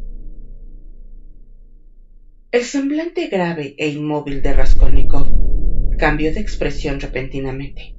[2.52, 5.28] El semblante grave e inmóvil de Raskolnikov
[6.00, 7.96] cambió de expresión repentinamente,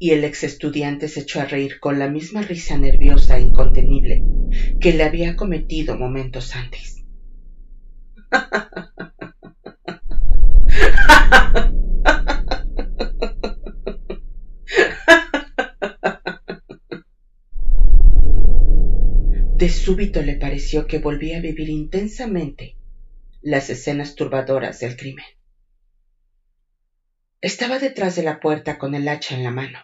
[0.00, 4.24] y el ex estudiante se echó a reír con la misma risa nerviosa e incontenible
[4.80, 6.99] que le había cometido momentos antes.
[19.60, 22.78] De súbito le pareció que volvía a vivir intensamente
[23.42, 25.26] las escenas turbadoras del crimen.
[27.42, 29.80] Estaba detrás de la puerta con el hacha en la mano.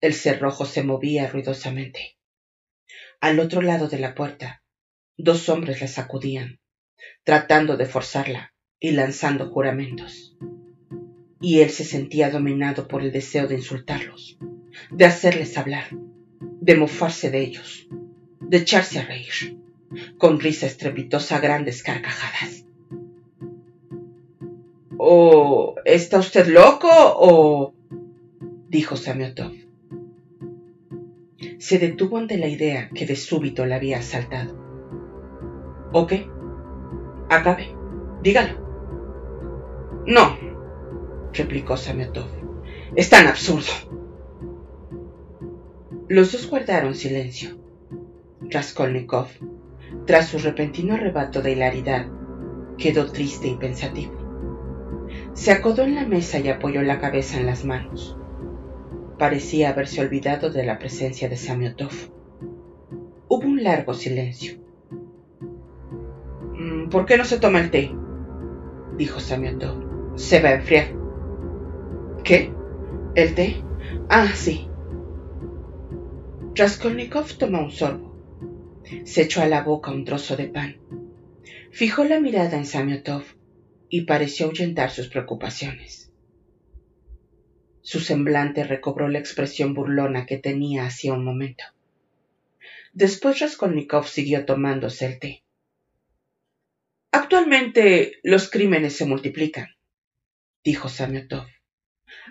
[0.00, 2.16] El cerrojo se movía ruidosamente.
[3.20, 4.62] Al otro lado de la puerta,
[5.16, 6.61] dos hombres la sacudían
[7.24, 10.36] tratando de forzarla y lanzando juramentos.
[11.40, 14.38] Y él se sentía dominado por el deseo de insultarlos,
[14.90, 15.86] de hacerles hablar,
[16.60, 17.88] de mofarse de ellos,
[18.40, 19.58] de echarse a reír,
[20.18, 22.64] con risa estrepitosa grandes carcajadas.
[24.98, 27.74] ¿O está usted loco o...?
[28.68, 29.52] dijo Samiotov.
[31.58, 34.56] Se detuvo ante la idea que de súbito le había asaltado.
[35.92, 36.28] ¿O qué?
[37.32, 37.74] Acabe.
[38.22, 38.60] Dígalo.
[40.06, 40.36] No,
[41.32, 42.26] replicó Samiotov.
[42.94, 43.72] Es tan absurdo.
[46.08, 47.56] Los dos guardaron silencio.
[48.42, 49.28] Raskolnikov,
[50.04, 52.06] tras su repentino arrebato de hilaridad,
[52.76, 54.12] quedó triste y pensativo.
[55.32, 58.14] Se acodó en la mesa y apoyó la cabeza en las manos.
[59.18, 61.92] Parecía haberse olvidado de la presencia de Samiotov.
[63.28, 64.61] Hubo un largo silencio.
[66.90, 67.94] ¿Por qué no se toma el té?
[68.96, 70.16] dijo Samiotov.
[70.16, 70.94] Se va a enfriar.
[72.24, 72.52] ¿Qué?
[73.14, 73.62] ¿El té?
[74.08, 74.68] Ah, sí.
[76.54, 78.12] Raskolnikov tomó un sorbo.
[79.04, 80.76] Se echó a la boca un trozo de pan.
[81.70, 83.22] Fijó la mirada en Samiotov
[83.88, 86.12] y pareció ahuyentar sus preocupaciones.
[87.80, 91.64] Su semblante recobró la expresión burlona que tenía hacía un momento.
[92.92, 95.42] Después Raskolnikov siguió tomándose el té.
[97.14, 99.66] Actualmente los crímenes se multiplican,
[100.64, 101.46] dijo Samiotov.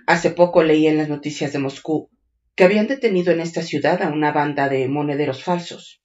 [0.08, 2.10] Hace poco leí en las noticias de Moscú
[2.56, 6.02] que habían detenido en esta ciudad a una banda de monederos falsos.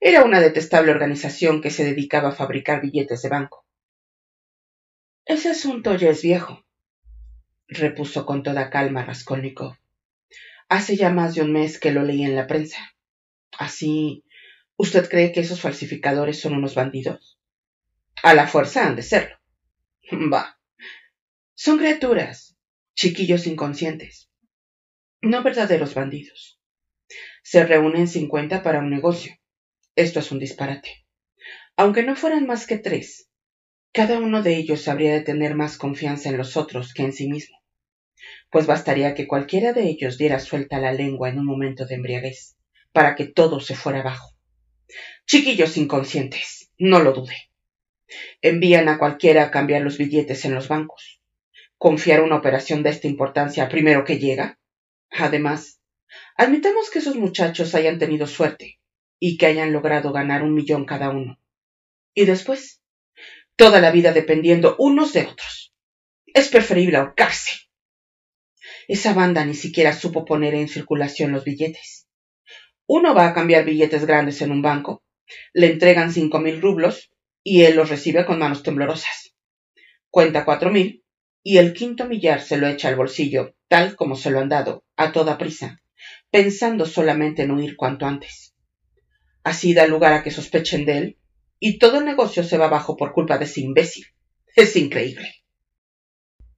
[0.00, 3.66] Era una detestable organización que se dedicaba a fabricar billetes de banco.
[5.26, 6.64] Ese asunto ya es viejo,
[7.66, 9.76] repuso con toda calma Raskolnikov.
[10.70, 12.78] Hace ya más de un mes que lo leí en la prensa.
[13.58, 14.24] Así,
[14.78, 17.37] ¿usted cree que esos falsificadores son unos bandidos?
[18.22, 19.36] A la fuerza han de serlo.
[20.10, 20.58] Bah.
[21.54, 22.56] Son criaturas,
[22.94, 24.30] chiquillos inconscientes,
[25.20, 26.60] no verdaderos bandidos.
[27.42, 29.34] Se reúnen cincuenta para un negocio.
[29.96, 31.04] Esto es un disparate.
[31.76, 33.28] Aunque no fueran más que tres,
[33.92, 37.28] cada uno de ellos habría de tener más confianza en los otros que en sí
[37.28, 37.56] mismo,
[38.50, 42.56] pues bastaría que cualquiera de ellos diera suelta la lengua en un momento de embriaguez,
[42.92, 44.36] para que todo se fuera abajo.
[45.26, 47.47] Chiquillos inconscientes, no lo dude.
[48.42, 51.20] Envían a cualquiera a cambiar los billetes en los bancos.
[51.76, 54.58] Confiar una operación de esta importancia primero que llega.
[55.10, 55.80] Además,
[56.36, 58.78] admitamos que esos muchachos hayan tenido suerte
[59.18, 61.40] y que hayan logrado ganar un millón cada uno.
[62.14, 62.80] Y después,
[63.56, 65.72] toda la vida dependiendo unos de otros.
[66.26, 67.52] Es preferible ahorcarse.
[68.86, 72.08] Esa banda ni siquiera supo poner en circulación los billetes.
[72.86, 75.02] Uno va a cambiar billetes grandes en un banco,
[75.52, 77.10] le entregan cinco mil rublos
[77.48, 79.34] y él los recibe con manos temblorosas.
[80.10, 81.02] Cuenta cuatro mil
[81.42, 84.84] y el quinto millar se lo echa al bolsillo, tal como se lo han dado,
[84.96, 85.80] a toda prisa,
[86.30, 88.54] pensando solamente en huir cuanto antes.
[89.44, 91.18] Así da lugar a que sospechen de él
[91.58, 94.06] y todo el negocio se va abajo por culpa de ese imbécil.
[94.54, 95.36] Es increíble.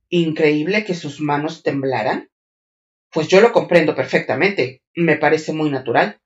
[0.09, 2.31] ¿Increíble que sus manos temblaran?
[3.13, 4.83] Pues yo lo comprendo perfectamente.
[4.97, 6.20] Me parece muy natural.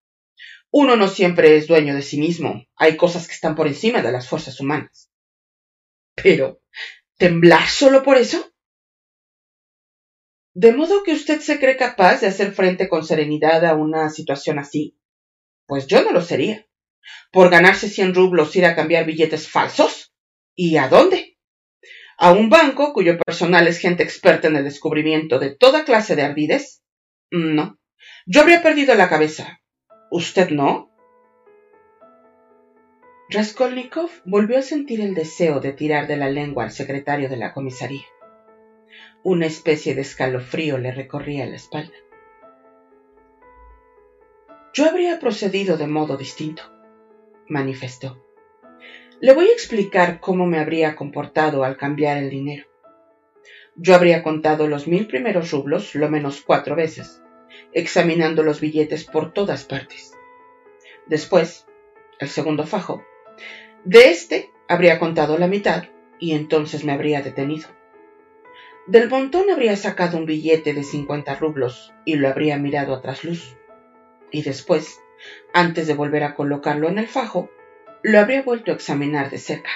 [0.77, 2.67] Uno no siempre es dueño de sí mismo.
[2.75, 5.09] Hay cosas que están por encima de las fuerzas humanas.
[6.17, 6.63] Pero,
[7.17, 8.53] ¿temblar solo por eso?
[10.53, 14.59] ¿De modo que usted se cree capaz de hacer frente con serenidad a una situación
[14.59, 14.99] así?
[15.67, 16.67] Pues yo no lo sería
[17.31, 20.13] por ganarse cien rublos ir a cambiar billetes falsos?
[20.57, 21.39] ¿Y a dónde?
[22.19, 26.23] ¿A un banco cuyo personal es gente experta en el descubrimiento de toda clase de
[26.23, 26.83] ardides?
[27.31, 27.79] No.
[28.27, 29.61] Yo habría perdido la cabeza.
[30.17, 30.93] ¿Usted no?
[33.29, 37.53] Raskolnikov volvió a sentir el deseo de tirar de la lengua al secretario de la
[37.53, 38.05] comisaría.
[39.25, 41.97] Una especie de escalofrío le recorría la espalda.
[44.73, 46.63] Yo habría procedido de modo distinto
[47.49, 48.25] manifestó.
[49.21, 52.67] Le voy a explicar cómo me habría comportado al cambiar el dinero.
[53.75, 57.21] Yo habría contado los mil primeros rublos lo menos cuatro veces,
[57.75, 60.13] examinando los billetes por todas partes.
[61.07, 61.67] Después,
[62.19, 63.05] el segundo fajo.
[63.85, 65.85] De este habría contado la mitad
[66.19, 67.69] y entonces me habría detenido.
[68.87, 73.57] Del montón habría sacado un billete de cincuenta rublos y lo habría mirado a trasluz.
[74.31, 75.01] Y después
[75.53, 77.51] antes de volver a colocarlo en el fajo,
[78.03, 79.71] lo habría vuelto a examinar de cerca,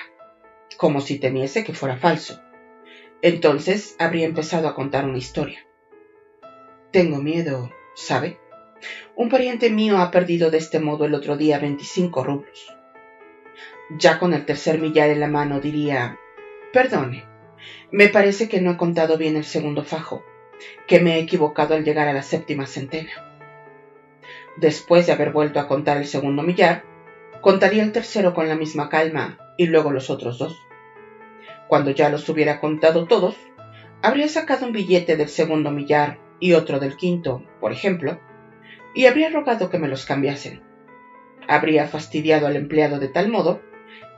[0.77, 2.41] como si temiese que fuera falso.
[3.23, 5.67] Entonces habría empezado a contar una historia.
[6.93, 8.39] Tengo miedo, ¿sabe?
[9.17, 12.77] Un pariente mío ha perdido de este modo el otro día 25 rublos.
[13.99, 16.17] Ya con el tercer millar en la mano diría,
[16.73, 17.25] perdone,
[17.91, 20.23] me parece que no he contado bien el segundo fajo,
[20.87, 23.11] que me he equivocado al llegar a la séptima centena.
[24.57, 26.85] Después de haber vuelto a contar el segundo millar,
[27.41, 30.57] contaría el tercero con la misma calma y luego los otros dos.
[31.67, 33.37] Cuando ya los hubiera contado todos,
[34.03, 38.21] habría sacado un billete del segundo millar y otro del quinto, por ejemplo,
[38.95, 40.63] y habría rogado que me los cambiasen.
[41.47, 43.63] Habría fastidiado al empleado de tal modo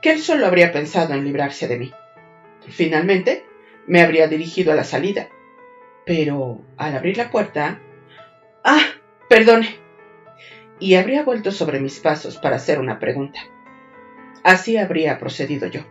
[0.01, 1.93] que él solo habría pensado en librarse de mí.
[2.67, 3.45] Finalmente,
[3.87, 5.29] me habría dirigido a la salida,
[6.05, 7.79] pero al abrir la puerta...
[8.63, 8.81] ¡Ah!
[9.29, 9.77] Perdone.
[10.79, 13.39] Y habría vuelto sobre mis pasos para hacer una pregunta.
[14.43, 15.81] Así habría procedido yo.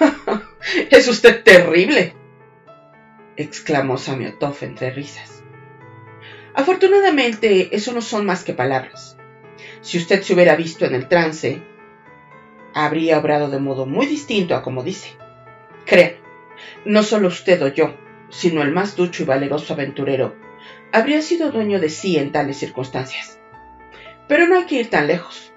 [0.90, 2.14] es usted terrible,
[3.38, 5.44] exclamó Samiotov entre risas.
[6.54, 9.16] Afortunadamente, eso no son más que palabras.
[9.80, 11.62] Si usted se hubiera visto en el trance,
[12.74, 15.16] habría obrado de modo muy distinto a como dice.
[15.86, 16.14] Crea,
[16.84, 17.94] no solo usted o yo,
[18.28, 20.34] sino el más ducho y valeroso aventurero,
[20.90, 23.38] habría sido dueño de sí en tales circunstancias.
[24.26, 25.52] Pero no hay que ir tan lejos.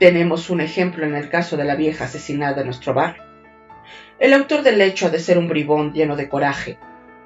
[0.00, 3.18] Tenemos un ejemplo en el caso de la vieja asesinada en nuestro bar.
[4.18, 6.78] El autor del hecho ha de ser un bribón lleno de coraje,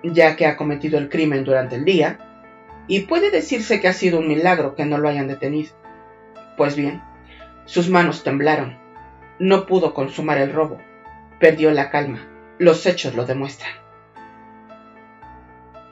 [0.02, 2.18] ya que ha cometido el crimen durante el día,
[2.88, 5.74] y puede decirse que ha sido un milagro que no lo hayan detenido.
[6.56, 7.02] Pues bien,
[7.64, 8.78] sus manos temblaron,
[9.38, 10.78] no pudo consumar el robo,
[11.38, 13.72] perdió la calma, los hechos lo demuestran.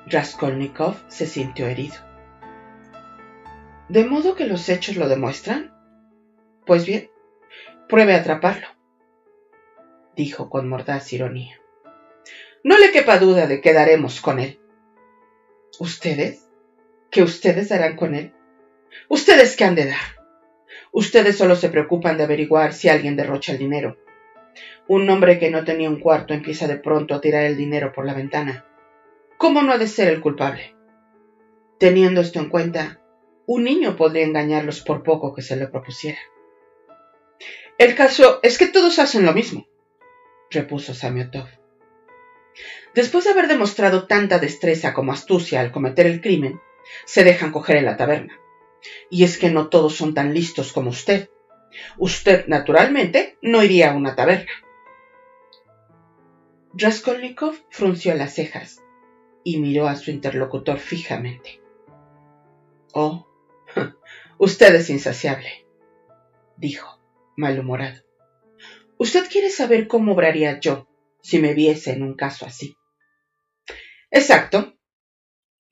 [0.07, 1.97] Raskolnikov se sintió herido.
[3.89, 5.73] ¿De modo que los hechos lo demuestran?
[6.67, 7.11] Pues bien,
[7.89, 8.67] pruebe a atraparlo,
[10.17, 11.61] dijo con mordaz ironía.
[12.63, 14.61] No le quepa duda de que daremos con él.
[15.79, 16.47] ¿Ustedes?
[17.11, 18.35] ¿Qué ustedes darán con él?
[19.09, 20.21] ¿Ustedes qué han de dar?
[20.93, 23.97] Ustedes solo se preocupan de averiguar si alguien derrocha el dinero.
[24.89, 28.05] Un hombre que no tenía un cuarto empieza de pronto a tirar el dinero por
[28.05, 28.67] la ventana.
[29.39, 30.75] ¿Cómo no ha de ser el culpable?
[31.79, 33.01] Teniendo esto en cuenta,
[33.47, 36.19] un niño podría engañarlos por poco que se le propusiera.
[37.79, 39.67] El caso es que todos hacen lo mismo,
[40.51, 41.60] repuso Samiotov.
[42.95, 46.61] Después de haber demostrado tanta destreza como astucia al cometer el crimen,
[47.05, 48.39] se dejan coger en la taberna.
[49.11, 51.31] Y es que no todos son tan listos como usted.
[51.99, 54.53] Usted, naturalmente, no iría a una taberna.
[56.73, 58.83] Raskolnikov frunció las cejas
[59.45, 61.61] y miró a su interlocutor fijamente.
[62.93, 63.29] Oh,
[64.39, 65.67] usted es insaciable,
[66.57, 67.01] dijo,
[67.37, 68.03] malhumorado.
[68.99, 70.90] Usted quiere saber cómo obraría yo
[71.23, 72.77] si me viese en un caso así.
[74.11, 74.77] Exacto,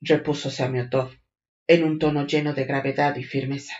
[0.01, 1.11] repuso Samiotov
[1.67, 3.75] en un tono lleno de gravedad y firmeza.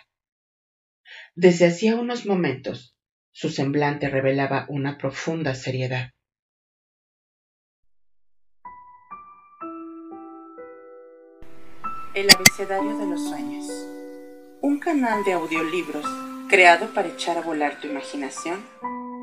[1.33, 2.95] Desde hacía unos momentos
[3.31, 6.11] su semblante revelaba una profunda seriedad.
[12.13, 13.65] El abecedario de los sueños.
[14.61, 16.05] Un canal de audiolibros
[16.49, 18.65] creado para echar a volar tu imaginación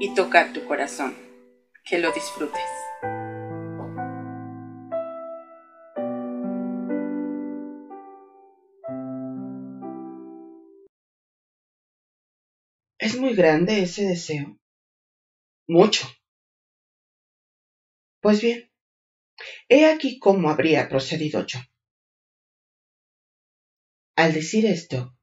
[0.00, 1.25] y tocar tu corazón.
[1.88, 2.60] Que lo disfrutes.
[12.98, 14.58] ¿Es muy grande ese deseo?
[15.68, 16.08] Mucho.
[18.20, 18.68] Pues bien,
[19.68, 21.60] he aquí cómo habría procedido yo.
[24.16, 25.16] Al decir esto,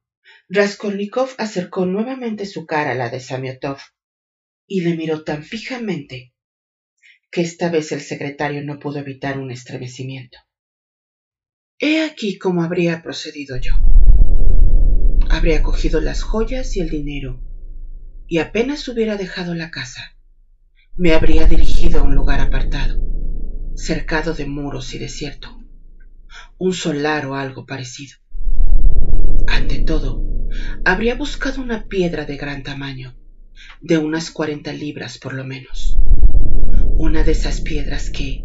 [0.48, 3.80] Raskolnikov acercó nuevamente su cara a la de Samiotov
[4.66, 6.33] y le miró tan fijamente
[7.34, 10.38] que esta vez el secretario no pudo evitar un estremecimiento.
[11.80, 13.74] He aquí cómo habría procedido yo.
[15.28, 17.42] Habría cogido las joyas y el dinero
[18.28, 20.16] y apenas hubiera dejado la casa,
[20.96, 23.00] me habría dirigido a un lugar apartado,
[23.74, 25.60] cercado de muros y desierto,
[26.58, 28.16] un solar o algo parecido
[29.48, 30.22] ante todo,
[30.84, 33.16] habría buscado una piedra de gran tamaño,
[33.80, 35.98] de unas cuarenta libras por lo menos.
[37.14, 38.44] Una de esas piedras que,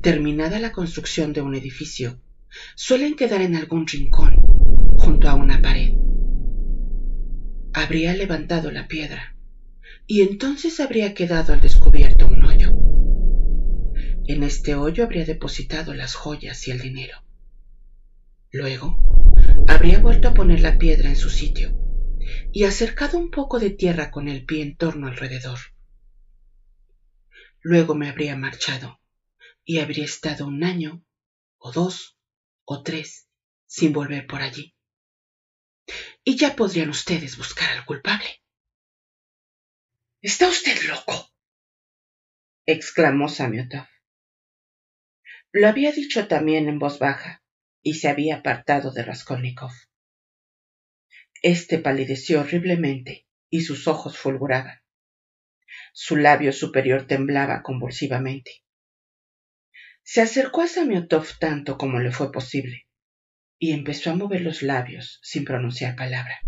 [0.00, 2.18] terminada la construcción de un edificio,
[2.74, 4.42] suelen quedar en algún rincón,
[4.96, 5.92] junto a una pared.
[7.72, 9.36] Habría levantado la piedra,
[10.08, 12.74] y entonces habría quedado al descubierto un hoyo.
[14.26, 17.18] En este hoyo habría depositado las joyas y el dinero.
[18.50, 18.96] Luego,
[19.68, 21.70] habría vuelto a poner la piedra en su sitio
[22.52, 25.71] y acercado un poco de tierra con el pie en torno alrededor.
[27.62, 29.00] Luego me habría marchado
[29.64, 31.04] y habría estado un año,
[31.58, 32.18] o dos,
[32.64, 33.28] o tres,
[33.66, 34.74] sin volver por allí.
[36.24, 38.42] Y ya podrían ustedes buscar al culpable.
[40.20, 41.32] ¿Está usted loco?
[42.66, 43.86] exclamó Samiotov.
[45.52, 47.44] Lo había dicho también en voz baja,
[47.80, 49.72] y se había apartado de Raskolnikov.
[51.42, 54.81] Este palideció horriblemente y sus ojos fulguraban.
[55.94, 58.50] Su labio superior temblaba convulsivamente.
[60.02, 62.86] Se acercó a Samiotov tanto como le fue posible
[63.58, 66.40] y empezó a mover los labios sin pronunciar palabra.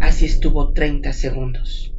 [0.00, 1.94] Así estuvo treinta segundos.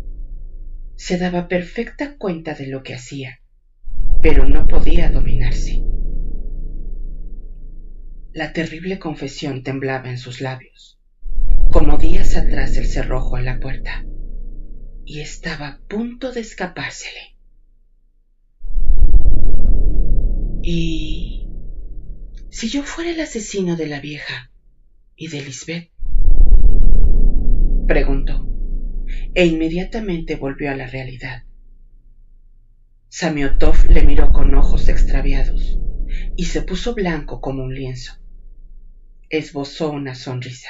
[0.97, 3.39] Se daba perfecta cuenta de lo que hacía,
[4.21, 5.81] pero no podía dominarse.
[8.33, 10.99] La terrible confesión temblaba en sus labios,
[11.71, 14.05] como días atrás el cerrojo en la puerta,
[15.05, 17.35] y estaba a punto de escapársele.
[20.63, 21.47] Y
[22.49, 24.49] si yo fuera el asesino de la vieja
[25.15, 25.91] y de Lisbeth,
[27.87, 28.47] preguntó,
[29.35, 31.43] e inmediatamente volvió a la realidad.
[33.09, 35.77] Samiotov le miró con ojos extraviados
[36.35, 38.13] y se puso blanco como un lienzo.
[39.29, 40.69] Esbozó una sonrisa.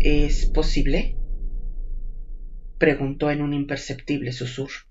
[0.00, 1.16] ¿Es posible?
[2.78, 4.86] Preguntó en un imperceptible susurro.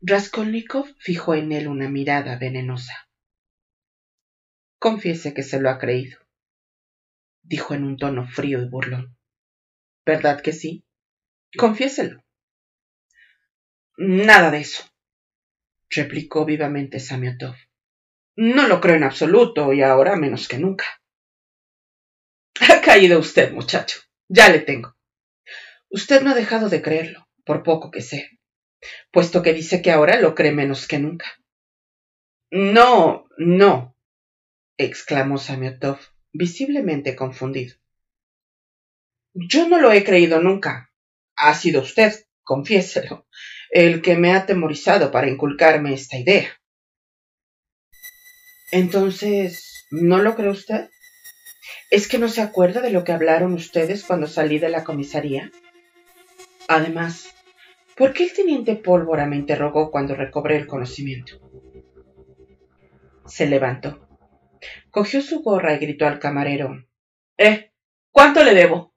[0.00, 3.08] Raskolnikov fijó en él una mirada venenosa.
[4.78, 6.18] Confiese que se lo ha creído
[7.48, 9.16] dijo en un tono frío y burlón.
[10.04, 10.84] ¿Verdad que sí?
[11.56, 12.22] Confiéselo.
[13.96, 14.84] Nada de eso,
[15.90, 17.56] replicó vivamente Samiotov.
[18.36, 20.84] No lo creo en absoluto y ahora menos que nunca.
[22.60, 24.00] Ha caído usted, muchacho.
[24.28, 24.94] Ya le tengo.
[25.90, 28.26] Usted no ha dejado de creerlo, por poco que sea,
[29.10, 31.26] puesto que dice que ahora lo cree menos que nunca.
[32.50, 33.96] No, no,
[34.76, 35.98] exclamó Samiotov,
[36.32, 37.76] visiblemente confundido.
[39.34, 40.90] Yo no lo he creído nunca.
[41.36, 42.12] Ha sido usted,
[42.42, 43.26] confiéselo,
[43.70, 46.60] el que me ha atemorizado para inculcarme esta idea.
[48.70, 50.90] Entonces, ¿no lo cree usted?
[51.90, 55.50] ¿Es que no se acuerda de lo que hablaron ustedes cuando salí de la comisaría?
[56.68, 57.34] Además,
[57.96, 61.40] ¿por qué el teniente Pólvora me interrogó cuando recobré el conocimiento?
[63.26, 64.06] Se levantó.
[64.90, 66.86] Cogió su gorra y gritó al camarero.
[67.38, 67.72] Eh,
[68.10, 68.94] ¿cuánto le debo?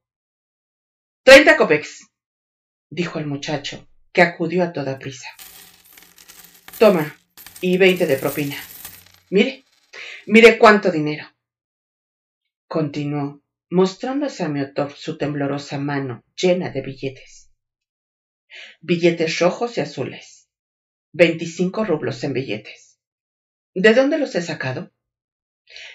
[1.24, 2.10] Treinta copex,
[2.90, 5.30] dijo el muchacho, que acudió a toda prisa.
[6.78, 7.16] Toma,
[7.62, 8.58] y veinte de propina.
[9.30, 9.64] Mire,
[10.26, 11.26] mire cuánto dinero.
[12.68, 17.51] Continuó, mostrando a Samiotov su temblorosa mano llena de billetes.
[18.80, 20.50] Billetes rojos y azules.
[21.14, 23.00] Veinticinco rublos en billetes.
[23.74, 24.92] ¿De dónde los he sacado?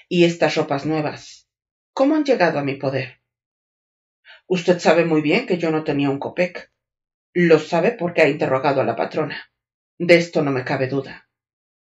[0.08, 1.48] Y estas ropas nuevas,
[1.92, 3.20] ¿cómo han llegado a mi poder?
[4.46, 6.72] Usted sabe muy bien que yo no tenía un copec.
[7.32, 9.50] Lo sabe porque ha interrogado a la patrona.
[9.98, 11.28] De esto no me cabe duda.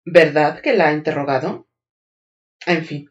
[0.05, 1.69] ¿Verdad que la ha interrogado?
[2.65, 3.11] En fin,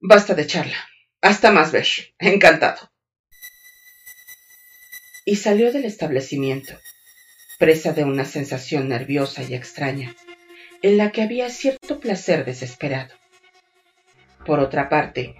[0.00, 0.76] basta de charla.
[1.20, 1.86] Hasta más ver.
[2.18, 2.93] Encantado.
[5.24, 6.78] Y salió del establecimiento,
[7.58, 10.14] presa de una sensación nerviosa y extraña,
[10.82, 13.14] en la que había cierto placer desesperado.
[14.44, 15.34] Por otra parte,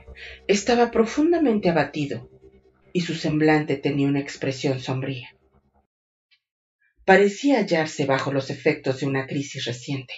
[0.49, 2.31] estaba profundamente abatido
[2.95, 5.37] y su semblante tenía una expresión sombría.
[7.05, 10.15] Parecía hallarse bajo los efectos de una crisis reciente.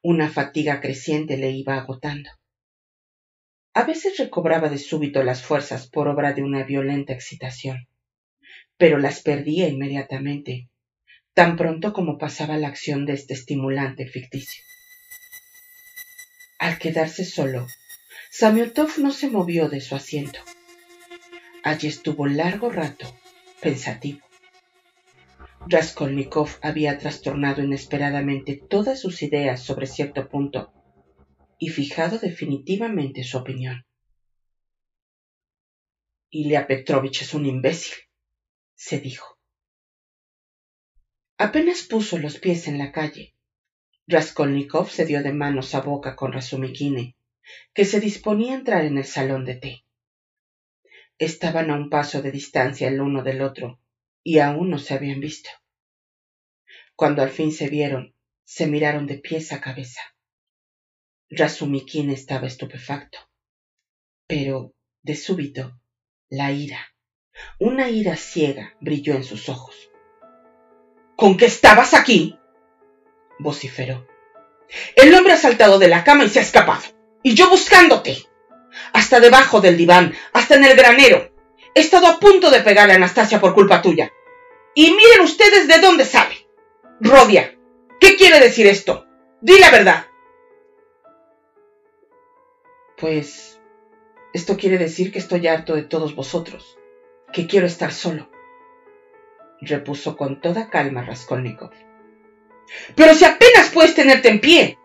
[0.00, 2.30] Una fatiga creciente le iba agotando.
[3.74, 7.88] A veces recobraba de súbito las fuerzas por obra de una violenta excitación,
[8.76, 10.68] pero las perdía inmediatamente,
[11.32, 14.62] tan pronto como pasaba la acción de este estimulante ficticio.
[16.58, 17.66] Al quedarse solo,
[18.30, 20.40] Samiotov no se movió de su asiento.
[21.62, 23.06] Allí estuvo largo rato,
[23.60, 24.20] pensativo.
[25.66, 30.72] Raskolnikov había trastornado inesperadamente todas sus ideas sobre cierto punto
[31.58, 33.86] y fijado definitivamente su opinión.
[36.30, 37.94] Ilya Petrovich es un imbécil,
[38.74, 39.38] se dijo.
[41.38, 43.34] Apenas puso los pies en la calle,
[44.06, 47.16] Raskolnikov se dio de manos a boca con Rasumikine,
[47.72, 49.84] que se disponía a entrar en el salón de té.
[51.18, 53.80] Estaban a un paso de distancia el uno del otro,
[54.22, 55.48] y aún no se habían visto.
[56.96, 58.14] Cuando al fin se vieron,
[58.44, 60.02] se miraron de pies a cabeza.
[61.30, 63.18] Rasumikin estaba estupefacto.
[64.26, 65.80] Pero, de súbito,
[66.28, 66.93] la ira,
[67.58, 69.90] una ira ciega, brilló en sus ojos.
[71.16, 72.38] ¿Con qué estabas aquí?
[73.38, 74.06] vociferó.
[74.96, 76.82] El hombre ha saltado de la cama y se ha escapado.
[77.22, 78.26] Y yo buscándote.
[78.92, 81.32] Hasta debajo del diván, hasta en el granero.
[81.74, 84.12] He estado a punto de pegarle a Anastasia por culpa tuya.
[84.74, 86.48] Y miren ustedes de dónde sale.
[87.00, 87.56] Rodia,
[88.00, 89.06] ¿qué quiere decir esto?
[89.40, 90.06] Di la verdad.
[92.96, 93.60] Pues
[94.32, 96.78] Esto quiere decir que estoy harto de todos vosotros,
[97.34, 98.30] que quiero estar solo,
[99.60, 101.72] repuso con toda calma Raskolnikov.
[102.94, 104.78] Pero si apenas puedes tenerte en pie,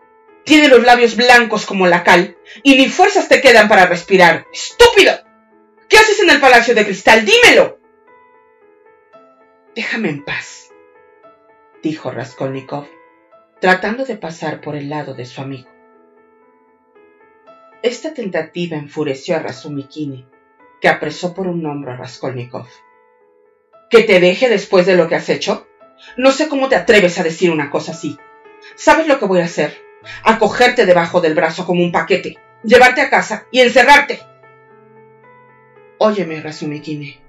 [0.44, 4.46] tiene los labios blancos como la cal y ni fuerzas te quedan para respirar.
[4.52, 5.12] ¡Estúpido!
[5.88, 7.24] ¿Qué haces en el Palacio de Cristal?
[7.24, 7.78] ¡Dímelo!
[9.76, 10.70] Déjame en paz,
[11.84, 12.88] dijo Raskolnikov,
[13.60, 15.70] tratando de pasar por el lado de su amigo.
[17.82, 20.26] Esta tentativa enfureció a Razumikini,
[20.80, 22.66] que apresó por un hombro a Raskolnikov.
[23.90, 25.66] ¿Que te deje después de lo que has hecho?
[26.16, 28.18] No sé cómo te atreves a decir una cosa así.
[28.74, 29.76] ¿Sabes lo que voy a hacer?
[30.24, 34.20] Acogerte debajo del brazo como un paquete, llevarte a casa y encerrarte.
[35.98, 37.20] Óyeme, Razumikine,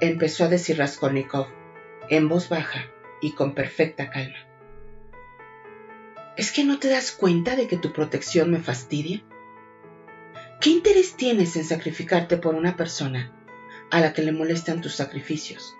[0.00, 1.46] empezó a decir Raskolnikov
[2.10, 4.36] en voz baja y con perfecta calma.
[6.36, 9.22] ¿Es que no te das cuenta de que tu protección me fastidia?
[10.60, 13.30] ¿Qué interés tienes en sacrificarte por una persona
[13.90, 15.74] a la que le molestan tus sacrificios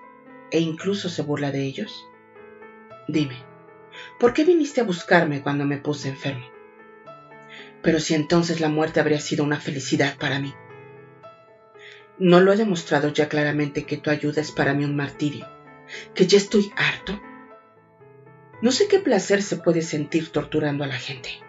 [0.50, 2.04] e incluso se burla de ellos?
[3.08, 3.42] Dime,
[4.20, 6.44] ¿por qué viniste a buscarme cuando me puse enfermo?
[7.82, 10.54] Pero si entonces la muerte habría sido una felicidad para mí.
[12.18, 15.48] ¿No lo he demostrado ya claramente que tu ayuda es para mí un martirio?
[16.14, 17.18] ¿Que ya estoy harto?
[18.60, 21.45] No sé qué placer se puede sentir torturando a la gente.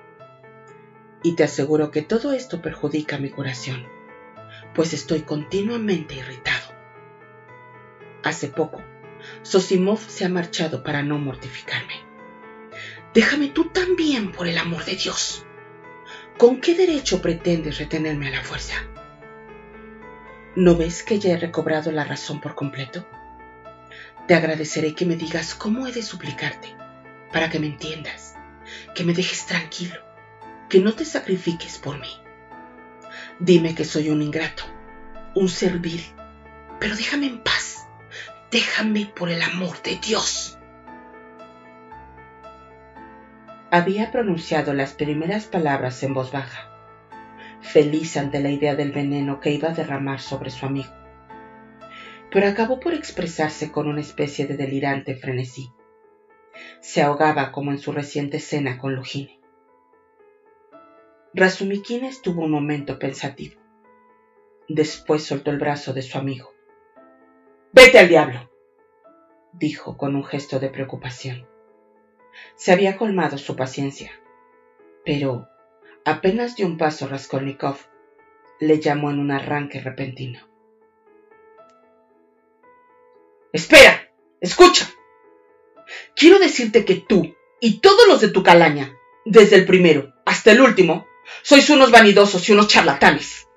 [1.24, 3.88] Y te aseguro que todo esto perjudica mi curación,
[4.76, 6.74] pues estoy continuamente irritado.
[8.24, 8.82] Hace poco,
[9.41, 11.95] Sosimov se ha marchado para no mortificarme.
[13.13, 15.45] Déjame tú también, por el amor de Dios.
[16.38, 18.76] ¿Con qué derecho pretendes retenerme a la fuerza?
[20.55, 23.07] ¿No ves que ya he recobrado la razón por completo?
[24.28, 26.76] Te agradeceré que me digas cómo he de suplicarte,
[27.32, 28.36] para que me entiendas,
[28.93, 29.95] que me dejes tranquilo,
[30.70, 32.09] que no te sacrifiques por mí.
[33.39, 34.63] Dime que soy un ingrato,
[35.36, 36.03] un servil,
[36.80, 37.88] pero déjame en paz.
[38.51, 40.57] Déjame por el amor de Dios.
[43.70, 46.72] Había pronunciado las primeras palabras en voz baja,
[47.59, 50.93] feliz ante la idea del veneno que iba a derramar sobre su amigo,
[52.32, 55.70] pero acabó por expresarse con una especie de delirante frenesí.
[56.80, 59.37] Se ahogaba como en su reciente cena con Lugine.
[61.38, 63.62] Razumikin estuvo un momento pensativo.
[64.68, 66.52] Después soltó el brazo de su amigo.
[67.72, 68.52] Vete al diablo,
[69.54, 71.48] dijo con un gesto de preocupación.
[72.56, 74.20] Se había colmado su paciencia,
[75.06, 75.48] pero
[76.06, 77.78] apenas dio un paso Raskolnikov,
[78.60, 80.40] le llamó en un arranque repentino.
[83.54, 84.12] Espera,
[84.42, 84.90] escucha.
[86.16, 90.62] Quiero decirte que tú y todos los de tu calaña, desde el primero hasta el
[90.62, 91.06] último,
[91.42, 93.48] sois unos vanidosos y unos charlatanes.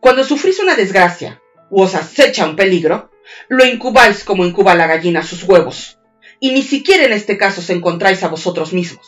[0.00, 3.10] Cuando sufrís una desgracia o os acecha un peligro,
[3.48, 5.98] lo incubáis como incuba la gallina sus huevos,
[6.40, 9.06] y ni siquiera en este caso os encontráis a vosotros mismos.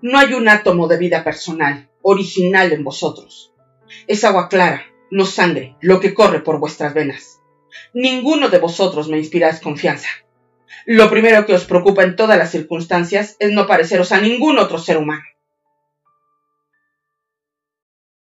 [0.00, 3.52] No hay un átomo de vida personal, original en vosotros.
[4.06, 7.40] Es agua clara, no sangre, lo que corre por vuestras venas.
[7.94, 10.08] Ninguno de vosotros me inspiráis confianza.
[10.86, 14.78] Lo primero que os preocupa en todas las circunstancias es no pareceros a ningún otro
[14.78, 15.22] ser humano.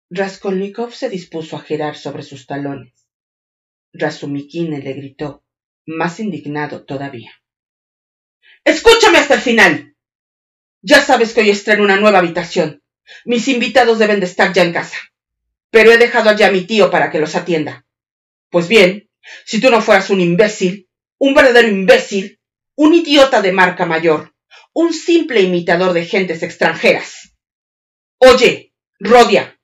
[0.09, 2.93] Raskolnikov se dispuso a girar sobre sus talones.
[3.91, 5.43] Razumikine le gritó,
[5.87, 7.31] más indignado todavía.
[8.63, 9.95] Escúchame hasta el final.
[10.81, 12.83] Ya sabes que hoy estreno una nueva habitación.
[13.25, 14.97] Mis invitados deben de estar ya en casa.
[15.71, 17.87] Pero he dejado allá a mi tío para que los atienda.
[18.49, 19.09] Pues bien,
[19.43, 20.87] si tú no fueras un imbécil,
[21.17, 22.39] un verdadero imbécil,
[22.75, 24.35] un idiota de marca mayor,
[24.73, 27.35] un simple imitador de gentes extranjeras.
[28.19, 29.54] Oye, Rodia,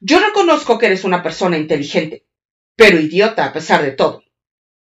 [0.00, 2.26] yo reconozco que eres una persona inteligente,
[2.76, 4.22] pero idiota a pesar de todo.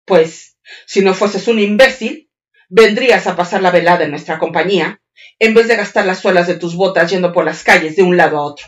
[0.04, 0.56] Pues,
[0.86, 2.30] si no fueses un imbécil,
[2.68, 5.00] vendrías a pasar la velada en nuestra compañía,
[5.38, 8.16] en vez de gastar las suelas de tus botas yendo por las calles de un
[8.16, 8.66] lado a otro.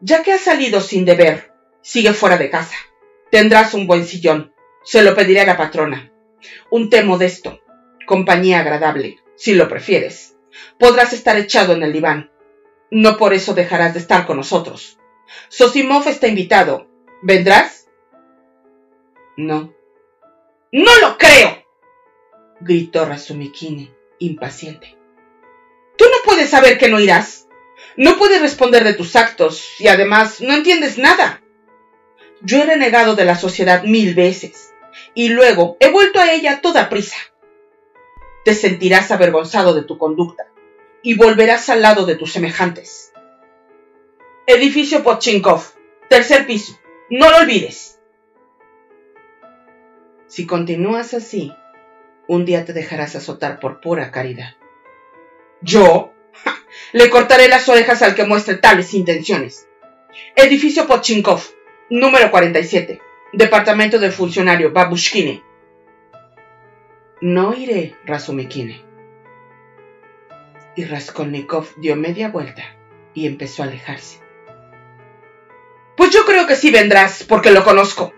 [0.00, 2.76] Ya que has salido sin deber, sigue fuera de casa.
[3.30, 4.52] Tendrás un buen sillón.
[4.82, 6.10] Se lo pediré a la patrona.
[6.70, 7.60] Un té modesto.
[8.06, 10.36] Compañía agradable, si lo prefieres.
[10.78, 12.30] Podrás estar echado en el diván.
[12.90, 14.98] No por eso dejarás de estar con nosotros.
[15.48, 16.88] Sosimov está invitado.
[17.22, 17.88] ¿Vendrás?
[19.36, 19.72] No.
[20.72, 21.64] ¡No lo creo!
[22.60, 24.98] gritó Razumikine, impaciente.
[25.96, 27.46] Tú no puedes saber que no irás.
[27.96, 31.42] No puedes responder de tus actos y además no entiendes nada.
[32.42, 34.72] Yo he renegado de la sociedad mil veces
[35.14, 37.16] y luego he vuelto a ella toda prisa.
[38.44, 40.49] Te sentirás avergonzado de tu conducta
[41.02, 43.12] y volverás al lado de tus semejantes.
[44.46, 45.62] Edificio Pochinkov,
[46.08, 46.78] tercer piso.
[47.08, 48.00] No lo olvides.
[50.26, 51.52] Si continúas así,
[52.28, 54.54] un día te dejarás azotar por pura caridad.
[55.60, 56.12] ¿Yo?
[56.92, 59.68] Le cortaré las orejas al que muestre tales intenciones.
[60.36, 61.42] Edificio Pochinkov,
[61.88, 63.00] número 47.
[63.32, 65.42] Departamento del funcionario Babushkine.
[67.20, 68.89] No iré, Razumikine.
[70.80, 72.62] Y Raskolnikov dio media vuelta
[73.12, 74.18] y empezó a alejarse.
[75.94, 78.14] Pues yo creo que sí vendrás, porque lo conozco.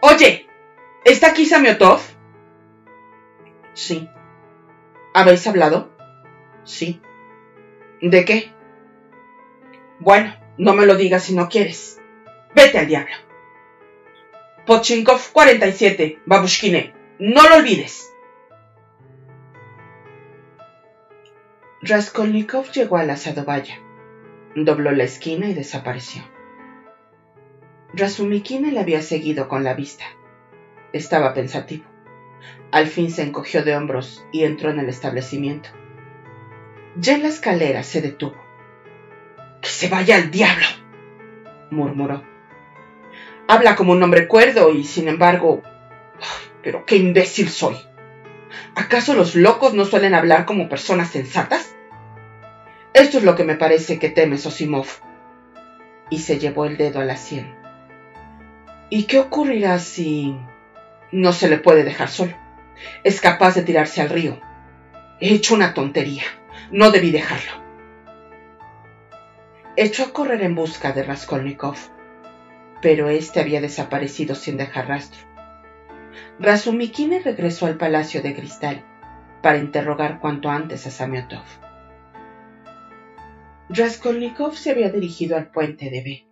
[0.00, 0.46] Oye,
[1.04, 2.00] ¿está aquí Samiotov?
[3.74, 4.08] Sí.
[5.14, 5.90] ¿Habéis hablado?
[6.62, 7.02] Sí.
[8.00, 8.52] ¿De qué?
[9.98, 12.00] Bueno, no me lo digas si no quieres.
[12.54, 13.16] Vete al diablo.
[14.64, 16.94] Pochinkov 47, Babushkine.
[17.18, 18.09] No lo olvides.
[21.82, 23.80] Raskolnikov llegó a la Sadovaya,
[24.54, 26.22] dobló la esquina y desapareció.
[27.94, 30.04] Razumikine le había seguido con la vista.
[30.92, 31.84] Estaba pensativo.
[32.70, 35.70] Al fin se encogió de hombros y entró en el establecimiento.
[36.96, 38.36] Ya en la escalera se detuvo.
[39.62, 40.66] ¡Que se vaya al diablo!
[41.70, 42.22] murmuró.
[43.48, 45.62] Habla como un hombre cuerdo y, sin embargo...
[46.62, 47.76] Pero qué imbécil soy.
[48.74, 51.69] ¿Acaso los locos no suelen hablar como personas sensatas?
[52.92, 54.86] Esto es lo que me parece que teme Sosimov.
[56.10, 57.54] Y se llevó el dedo a la sien.
[58.88, 60.36] ¿Y qué ocurrirá si
[61.12, 62.34] no se le puede dejar solo?
[63.04, 64.40] Es capaz de tirarse al río.
[65.20, 66.24] He hecho una tontería.
[66.72, 67.52] No debí dejarlo.
[69.76, 71.76] Echó a correr en busca de Raskolnikov,
[72.82, 75.20] pero éste había desaparecido sin dejar rastro.
[76.40, 78.84] Razumikine regresó al Palacio de Cristal
[79.42, 81.44] para interrogar cuanto antes a Samiotov.
[83.72, 86.26] Raskolnikov se había dirigido al puente de B.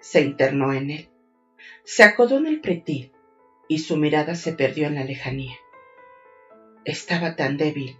[0.00, 1.10] Se internó en él
[1.84, 3.12] se acodó en el pretil
[3.68, 5.56] y su mirada se perdió en la lejanía.
[6.84, 7.96] Estaba tan débil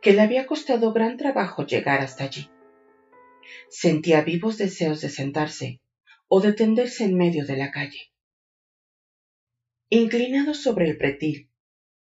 [0.00, 2.50] que le había costado gran trabajo llegar hasta allí.
[3.68, 5.80] Sentía vivos deseos de sentarse
[6.28, 8.12] o de tenderse en medio de la calle.
[9.88, 11.50] Inclinado sobre el pretil,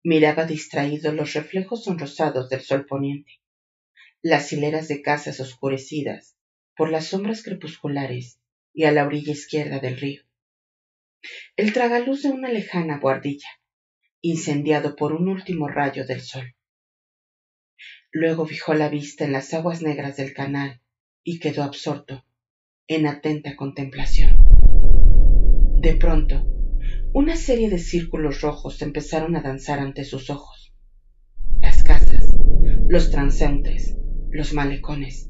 [0.04, 3.42] miraba distraído los reflejos sonrosados del sol poniente,
[4.30, 6.36] las hileras de casas oscurecidas
[6.76, 8.40] por las sombras crepusculares
[8.74, 10.28] y a la orilla izquierda del río
[11.56, 13.50] el tragaluz de una lejana buhardilla,
[14.22, 16.56] incendiado por un último rayo del sol.
[18.12, 20.82] Luego fijó la vista en las aguas negras del canal
[21.24, 22.24] y quedó absorto,
[22.88, 24.38] en atenta contemplación.
[25.82, 26.46] De pronto,
[27.14, 30.74] una serie de círculos rojos empezaron a danzar ante sus ojos.
[31.62, 32.26] Las casas,
[32.88, 33.98] los transeúntes,
[34.30, 35.30] los malecones,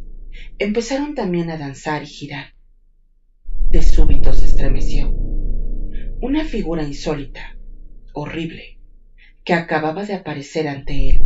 [0.59, 2.53] empezaron también a danzar y girar.
[3.71, 5.17] De súbito se estremeció
[6.19, 7.55] una figura insólita,
[8.11, 8.79] horrible,
[9.43, 11.21] que acababa de aparecer ante él,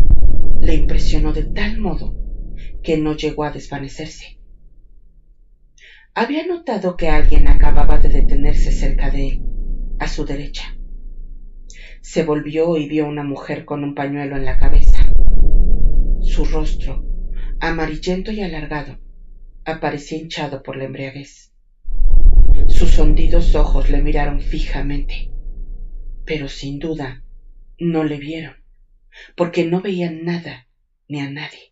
[0.59, 2.13] le impresionó de tal modo
[2.83, 4.37] que no llegó a desvanecerse.
[6.13, 9.41] Había notado que alguien acababa de detenerse cerca de él,
[9.97, 10.75] a su derecha.
[12.01, 15.13] Se volvió y vio una mujer con un pañuelo en la cabeza.
[16.19, 17.05] Su rostro,
[17.61, 18.99] amarillento y alargado,
[19.65, 21.53] aparecía hinchado por la embriaguez.
[22.67, 25.29] Sus hondidos ojos le miraron fijamente,
[26.25, 27.23] pero sin duda
[27.77, 28.55] no le vieron,
[29.35, 30.67] porque no veían nada
[31.07, 31.71] ni a nadie.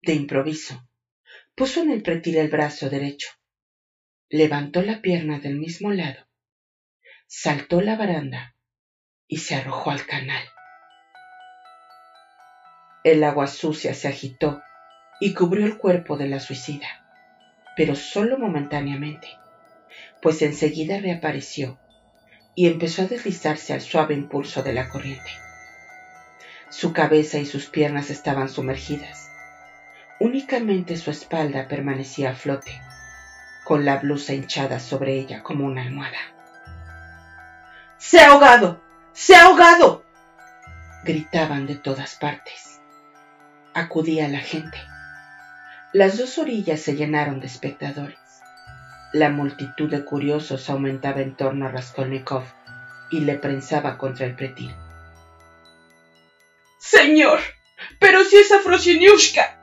[0.00, 0.88] De improviso,
[1.54, 3.28] puso en el pretil el brazo derecho,
[4.30, 6.26] levantó la pierna del mismo lado,
[7.26, 8.56] saltó la baranda
[9.28, 10.42] y se arrojó al canal.
[13.06, 14.62] El agua sucia se agitó
[15.20, 17.06] y cubrió el cuerpo de la suicida
[17.76, 19.28] pero solo momentáneamente,
[20.22, 21.78] pues enseguida reapareció
[22.56, 25.30] y empezó a deslizarse al suave impulso de la corriente.
[26.70, 29.30] Su cabeza y sus piernas estaban sumergidas.
[30.18, 32.80] Únicamente su espalda permanecía a flote,
[33.64, 36.18] con la blusa hinchada sobre ella como una almohada.
[37.98, 38.82] ¡Se ha ahogado!
[39.12, 40.04] ¡Se ha ahogado!
[41.04, 42.65] gritaban de todas partes.
[43.76, 44.78] Acudía la gente.
[45.92, 48.16] Las dos orillas se llenaron de espectadores.
[49.12, 52.44] La multitud de curiosos aumentaba en torno a Raskolnikov
[53.10, 54.74] y le prensaba contra el pretil.
[56.78, 57.38] Señor,
[57.98, 59.58] pero si es Afrosiniushka,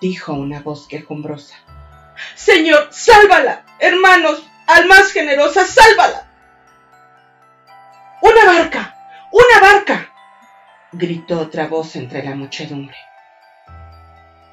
[0.00, 1.56] dijo una voz quejumbrosa.
[2.36, 6.30] Señor, sálvala, hermanos, al más generosa, sálvala.
[8.22, 8.97] Una barca, una barca,
[10.98, 12.96] gritó otra voz entre la muchedumbre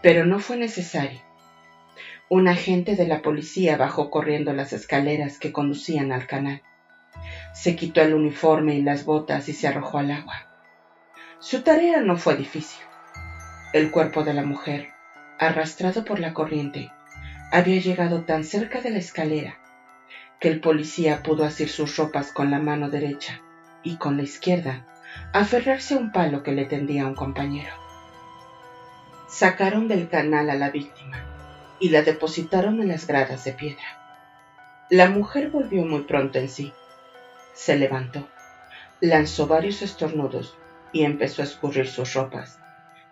[0.06, 1.20] pero no fue necesario.
[2.30, 6.62] Un agente de la policía bajó corriendo las escaleras que conducían al canal.
[7.56, 10.48] Se quitó el uniforme y las botas y se arrojó al agua.
[11.39, 12.86] Su tarea no fue difícil.
[13.74, 14.89] El cuerpo de la mujer,
[15.39, 16.91] arrastrado por la corriente,
[17.52, 19.58] había llegado tan cerca de la escalera
[20.39, 23.41] que el policía pudo asir sus ropas con la mano derecha
[23.82, 24.86] y con la izquierda
[25.34, 27.74] aferrarse a un palo que le tendía un compañero.
[29.28, 31.18] Sacaron del canal a la víctima
[31.80, 33.84] y la depositaron en las gradas de piedra.
[34.89, 36.72] La mujer volvió muy pronto en sí.
[37.53, 38.28] Se levantó,
[39.01, 40.55] lanzó varios estornudos
[40.93, 42.59] y empezó a escurrir sus ropas,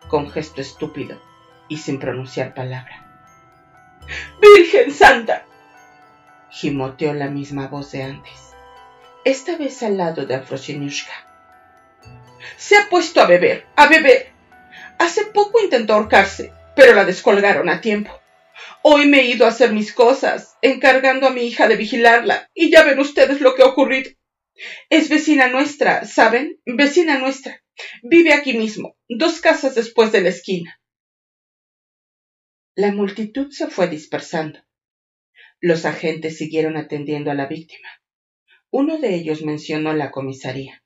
[0.07, 1.19] con gesto estúpido
[1.67, 3.03] y sin pronunciar palabra.
[4.41, 5.45] Virgen Santa.
[6.49, 8.53] gimoteó la misma voz de antes,
[9.25, 11.32] esta vez al lado de Afrosinushka.
[12.57, 14.31] Se ha puesto a beber, a beber.
[14.99, 18.11] Hace poco intentó ahorcarse, pero la descolgaron a tiempo.
[18.81, 22.69] Hoy me he ido a hacer mis cosas, encargando a mi hija de vigilarla, y
[22.69, 24.11] ya ven ustedes lo que ha ocurrido.
[24.89, 26.59] Es vecina nuestra, ¿saben?
[26.65, 27.63] Vecina nuestra.
[28.03, 30.79] Vive aquí mismo, dos casas después de la esquina.
[32.75, 34.59] La multitud se fue dispersando.
[35.59, 37.87] Los agentes siguieron atendiendo a la víctima.
[38.69, 40.82] Uno de ellos mencionó la comisaría.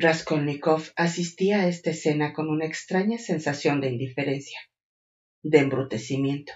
[0.00, 4.60] Raskolnikov asistía a esta escena con una extraña sensación de indiferencia
[5.42, 6.52] de embrutecimiento.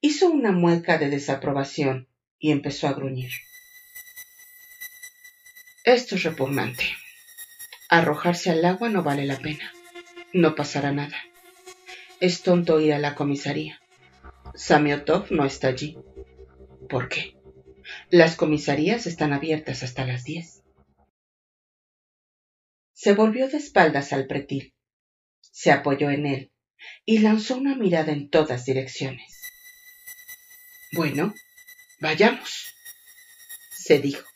[0.00, 2.08] Hizo una mueca de desaprobación
[2.38, 3.32] y empezó a gruñir.
[5.84, 6.84] Esto es repugnante.
[7.90, 9.70] Arrojarse al agua no vale la pena.
[10.32, 11.18] No pasará nada.
[12.20, 13.78] Es tonto ir a la comisaría.
[14.54, 15.98] Samiotov no está allí.
[16.88, 17.36] ¿Por qué?
[18.08, 20.55] Las comisarías están abiertas hasta las diez.
[23.06, 24.74] Se volvió de espaldas al pretil.
[25.40, 26.52] Se apoyó en él
[27.04, 29.32] y lanzó una mirada en todas direcciones.
[30.90, 31.32] Bueno,
[32.00, 32.74] vayamos,
[33.70, 34.26] se dijo,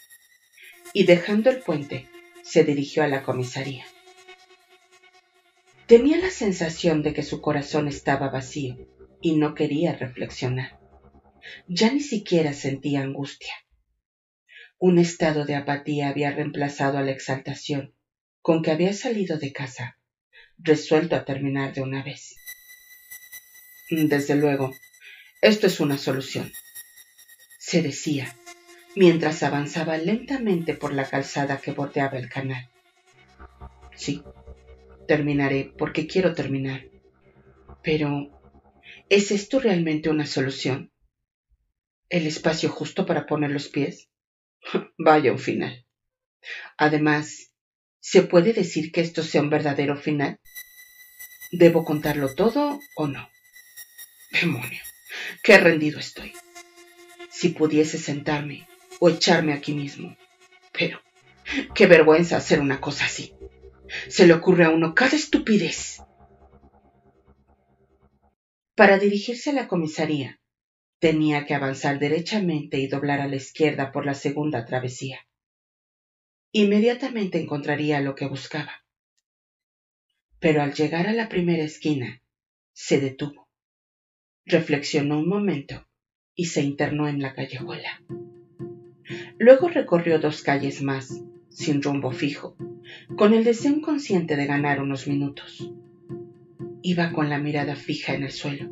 [0.93, 2.09] y dejando el puente,
[2.45, 3.85] se dirigió a la comisaría.
[5.89, 8.77] Tenía la sensación de que su corazón estaba vacío
[9.21, 10.79] y no quería reflexionar.
[11.67, 13.53] Ya ni siquiera sentía angustia.
[14.79, 17.97] Un estado de apatía había reemplazado a la exaltación
[18.43, 19.99] con que había salido de casa
[20.59, 22.37] resuelto a terminar de una vez.
[23.91, 24.73] Desde luego,
[25.41, 26.53] esto es una solución,
[27.59, 28.35] se decía,
[28.95, 32.71] mientras avanzaba lentamente por la calzada que bordeaba el canal.
[33.95, 34.23] Sí,
[35.09, 36.87] terminaré porque quiero terminar.
[37.83, 38.41] Pero,
[39.09, 40.93] ¿es esto realmente una solución?
[42.09, 44.09] ¿El espacio justo para poner los pies?
[44.99, 45.87] Vaya un final.
[46.77, 47.50] Además,
[48.01, 50.41] ¿Se puede decir que esto sea un verdadero final?
[51.53, 53.29] ¿Debo contarlo todo o no?
[54.33, 54.81] Demonio,
[55.43, 56.33] qué rendido estoy.
[57.31, 58.67] Si pudiese sentarme
[59.01, 60.17] o echarme aquí mismo.
[60.73, 61.03] Pero,
[61.75, 63.35] qué vergüenza hacer una cosa así.
[64.09, 66.03] Se le ocurre a uno cada estupidez.
[68.75, 70.41] Para dirigirse a la comisaría,
[71.01, 75.21] tenía que avanzar derechamente y doblar a la izquierda por la segunda travesía
[76.53, 78.85] inmediatamente encontraría lo que buscaba.
[80.41, 82.23] Pero al llegar a la primera esquina,
[82.73, 83.49] se detuvo,
[84.47, 85.87] reflexionó un momento
[86.35, 88.03] y se internó en la callejuela.
[89.39, 92.57] Luego recorrió dos calles más, sin rumbo fijo,
[93.17, 95.71] con el deseo inconsciente de ganar unos minutos.
[96.83, 98.71] Iba con la mirada fija en el suelo.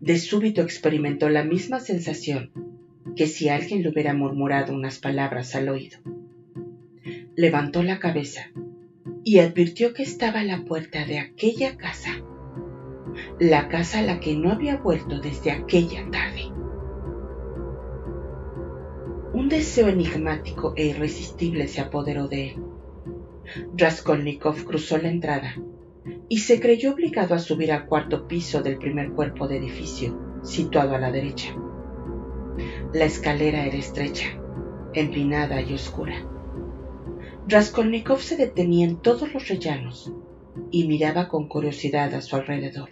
[0.00, 2.52] De súbito experimentó la misma sensación
[3.16, 5.98] que si alguien le hubiera murmurado unas palabras al oído
[7.36, 8.50] levantó la cabeza
[9.22, 12.22] y advirtió que estaba a la puerta de aquella casa,
[13.38, 16.50] la casa a la que no había vuelto desde aquella tarde.
[19.34, 22.56] Un deseo enigmático e irresistible se apoderó de él.
[23.76, 25.54] Raskolnikov cruzó la entrada
[26.30, 30.94] y se creyó obligado a subir al cuarto piso del primer cuerpo de edificio, situado
[30.94, 31.54] a la derecha.
[32.94, 34.38] La escalera era estrecha,
[34.94, 36.24] empinada y oscura.
[37.48, 40.12] Raskolnikov se detenía en todos los rellanos
[40.72, 42.90] y miraba con curiosidad a su alrededor.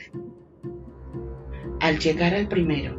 [1.80, 2.96] Al llegar al primero,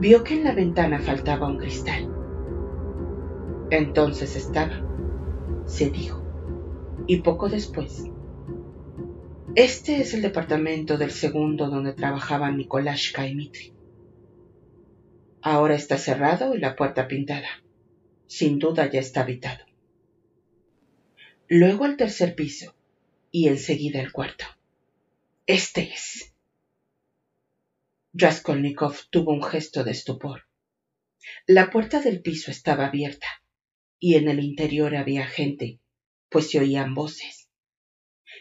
[0.00, 2.10] vio que en la ventana faltaba un cristal.
[3.68, 4.82] Entonces estaba,
[5.66, 6.22] se dijo,
[7.06, 8.04] y poco después.
[9.56, 13.74] Este es el departamento del segundo donde trabajaban Nikolashka y Mitri.
[15.42, 17.48] Ahora está cerrado y la puerta pintada.
[18.26, 19.67] Sin duda ya está habitado
[21.48, 22.74] luego al tercer piso
[23.30, 24.44] y enseguida al cuarto.
[25.46, 26.34] Este es.
[28.12, 30.44] Raskolnikov tuvo un gesto de estupor.
[31.46, 33.26] La puerta del piso estaba abierta
[33.98, 35.78] y en el interior había gente,
[36.28, 37.48] pues se oían voces.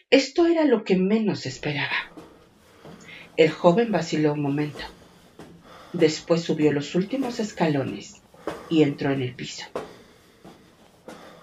[0.10, 2.12] Esto era lo que menos esperaba.
[3.38, 4.84] El joven vaciló un momento.
[5.94, 8.22] Después subió los últimos escalones
[8.70, 9.66] y entró en el piso.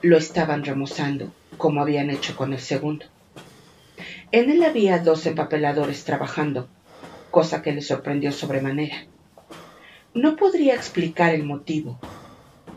[0.03, 3.07] Lo estaban remozando, como habían hecho con el segundo.
[4.33, 6.69] En él había dos empapeladores trabajando,
[7.31, 9.07] cosa que le sorprendió sobremanera.
[10.13, 11.99] No podría explicar el motivo,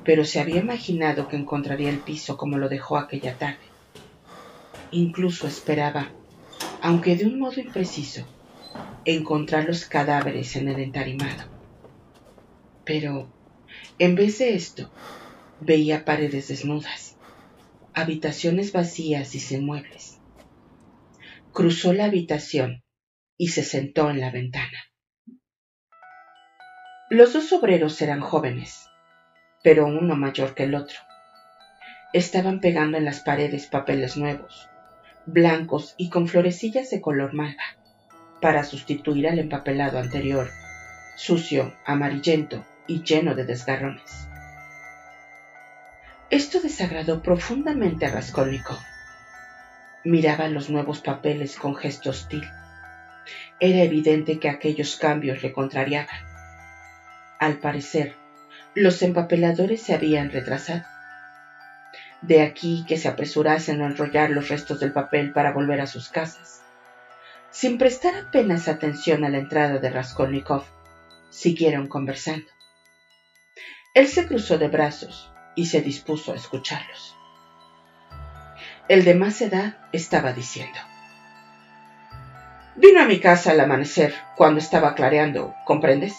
[0.04, 3.58] pero se había imaginado que encontraría el piso como lo dejó aquella tarde.
[4.92, 6.10] Incluso esperaba,
[6.82, 8.26] aunque de un modo impreciso,
[9.06, 11.44] encontrar los cadáveres en el entarimado.
[12.86, 13.28] Pero,
[14.00, 14.90] en vez de esto,
[15.60, 17.07] veía paredes desnudas,
[17.98, 20.20] habitaciones vacías y sin muebles.
[21.52, 22.84] Cruzó la habitación
[23.38, 24.78] y se sentó en la ventana.
[27.10, 28.88] Los dos obreros eran jóvenes,
[29.64, 31.00] pero uno mayor que el otro.
[32.14, 34.70] Estaban pegando en las paredes papeles nuevos,
[35.26, 37.64] blancos y con florecillas de color malva,
[38.40, 40.52] para sustituir al empapelado anterior,
[41.16, 44.27] sucio, amarillento y lleno de desgarrones.
[46.30, 48.80] Esto desagradó profundamente a Raskolnikov.
[50.04, 52.44] Miraba los nuevos papeles con gesto hostil.
[53.62, 56.20] Era evidente que aquellos cambios le contrariaban.
[57.40, 58.18] Al parecer,
[58.76, 60.84] los empapeladores se habían retrasado.
[62.22, 66.10] De aquí que se apresurasen a enrollar los restos del papel para volver a sus
[66.10, 66.62] casas.
[67.52, 70.66] Sin prestar apenas atención a la entrada de Raskolnikov,
[71.30, 72.48] siguieron conversando.
[73.94, 77.18] Él se cruzó de brazos y se dispuso a escucharlos.
[78.88, 80.80] El de más edad estaba diciendo.
[82.76, 86.16] Vino a mi casa al amanecer, cuando estaba clareando, ¿comprendes?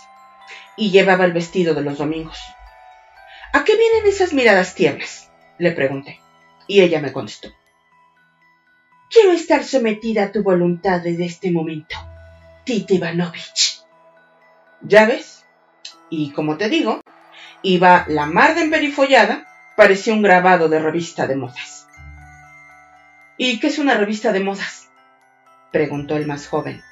[0.77, 2.39] Y llevaba el vestido de los domingos.
[3.53, 5.31] ¿A qué vienen esas miradas tiernas?
[5.57, 6.21] le pregunté.
[6.67, 7.49] Y ella me contestó.
[9.11, 11.97] Quiero estar sometida a tu voluntad desde este momento,
[12.65, 13.83] Tite Ivanovich.
[14.83, 15.47] ¿Ya ves?
[16.11, 17.01] Y como te digo,
[17.63, 19.47] iba la mar de emperifollada,
[19.77, 21.87] parecía un grabado de revista de modas.
[23.37, 24.89] ¿Y qué es una revista de modas?
[25.71, 26.83] preguntó el más joven,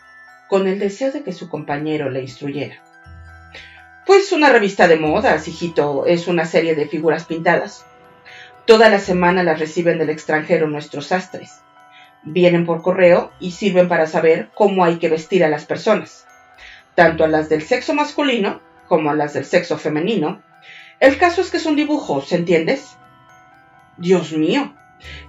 [0.49, 2.83] con el deseo de que su compañero le instruyera.
[4.07, 7.85] Pues una revista de modas, hijito, es una serie de figuras pintadas.
[8.64, 11.61] Toda la semana las reciben del extranjero nuestros sastres.
[12.23, 16.27] Vienen por correo y sirven para saber cómo hay que vestir a las personas,
[16.95, 20.43] tanto a las del sexo masculino como las del sexo femenino.
[21.01, 22.97] El caso es que es un dibujo, ¿se entiendes?
[23.99, 24.74] Dios mío,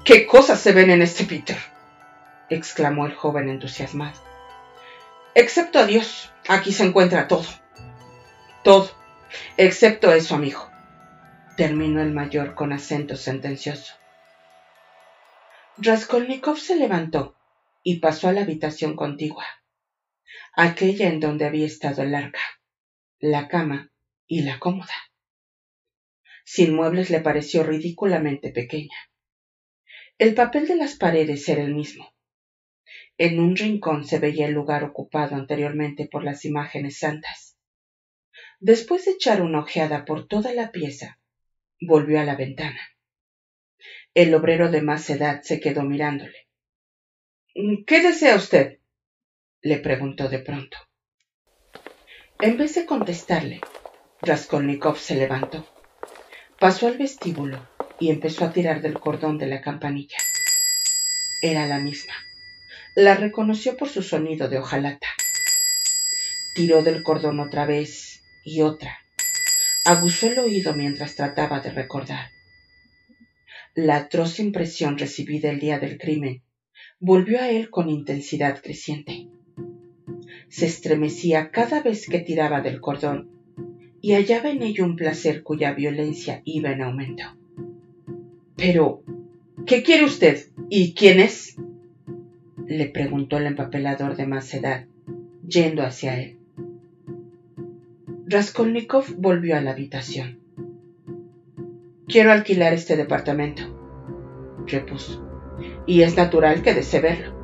[0.04, 1.58] qué cosas se ven en este Peter
[2.50, 4.20] exclamó el joven entusiasmado.
[5.36, 7.46] Excepto a Dios, aquí se encuentra todo.
[8.64, 8.90] Todo,
[9.56, 10.70] excepto eso, amigo,
[11.56, 13.94] terminó el mayor con acento sentencioso.
[15.78, 17.36] Raskolnikov se levantó
[17.84, 19.46] y pasó a la habitación contigua,
[20.54, 22.42] aquella en donde había estado el arca,
[23.20, 23.92] la cama
[24.28, 24.94] y la cómoda.
[26.46, 28.98] Sin muebles le pareció ridículamente pequeña.
[30.18, 32.14] El papel de las paredes era el mismo,
[33.20, 37.58] en un rincón se veía el lugar ocupado anteriormente por las imágenes santas.
[38.60, 41.20] Después de echar una ojeada por toda la pieza,
[41.82, 42.80] volvió a la ventana.
[44.14, 46.48] El obrero de más edad se quedó mirándole.
[47.88, 48.80] ¿Qué desea usted?
[49.62, 50.78] le preguntó de pronto.
[52.40, 53.62] En vez de contestarle,
[54.22, 55.66] Raskolnikov se levantó,
[56.60, 57.68] pasó al vestíbulo
[58.00, 60.18] y empezó a tirar del cordón de la campanilla.
[61.42, 62.14] Era la misma.
[62.96, 65.08] La reconoció por su sonido de hojalata.
[66.54, 69.00] Tiró del cordón otra vez y otra.
[69.84, 72.30] Aguzó el oído mientras trataba de recordar.
[73.74, 76.44] La atroz impresión recibida el día del crimen
[77.00, 79.28] volvió a él con intensidad creciente.
[80.50, 83.30] Se estremecía cada vez que tiraba del cordón
[84.02, 87.24] y hallaba en ello un placer cuya violencia iba en aumento.
[88.56, 89.02] Pero,
[89.66, 90.48] ¿qué quiere usted?
[90.70, 91.56] ¿Y quién es?
[92.68, 94.86] le preguntó el empapelador de más edad,
[95.48, 96.38] yendo hacia él.
[98.26, 100.40] Raskolnikov volvió a la habitación.
[102.08, 103.64] Quiero alquilar este departamento,
[104.66, 105.24] repuso,
[105.86, 107.37] y es natural que desee verlo.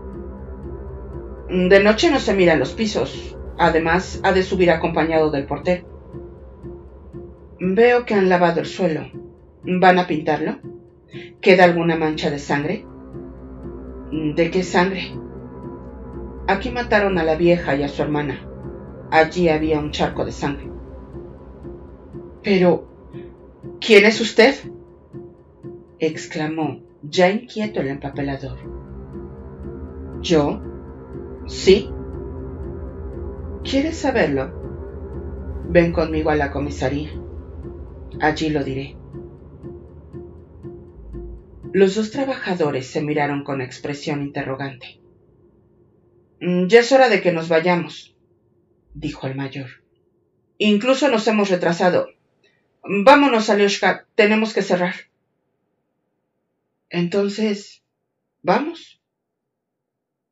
[1.54, 5.86] De noche no se miran los pisos, además ha de subir acompañado del portero.
[7.60, 9.02] Veo que han lavado el suelo.
[9.62, 10.58] ¿Van a pintarlo?
[11.42, 12.88] ¿Queda alguna mancha de sangre?
[14.12, 15.16] ¿De qué sangre?
[16.48, 18.50] Aquí mataron a la vieja y a su hermana.
[19.12, 20.72] Allí había un charco de sangre.
[22.42, 22.88] Pero,
[23.80, 24.56] ¿quién es usted?
[26.00, 28.58] exclamó, ya inquieto el empapelador.
[30.22, 30.73] ¿Yo?
[31.48, 31.90] Sí.
[33.64, 34.52] ¿Quieres saberlo?
[35.70, 37.10] Ven conmigo a la comisaría.
[38.20, 38.98] Allí lo diré.
[41.74, 45.00] Los dos trabajadores se miraron con expresión interrogante.
[46.40, 48.16] Mm, ya es hora de que nos vayamos,
[48.94, 49.84] dijo el mayor.
[50.58, 52.08] Incluso nos hemos retrasado.
[52.84, 54.96] Vámonos, Alioshka, tenemos que cerrar.
[56.90, 57.84] Entonces,
[58.44, 59.02] ¿vamos?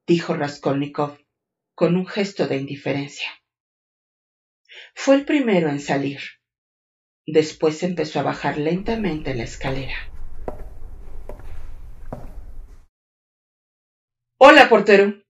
[0.07, 1.17] Dijo Raskolnikov
[1.75, 3.29] con un gesto de indiferencia.
[4.93, 6.21] Fue el primero en salir.
[7.25, 9.95] Después empezó a bajar lentamente la escalera.
[14.37, 15.23] Hola, portero,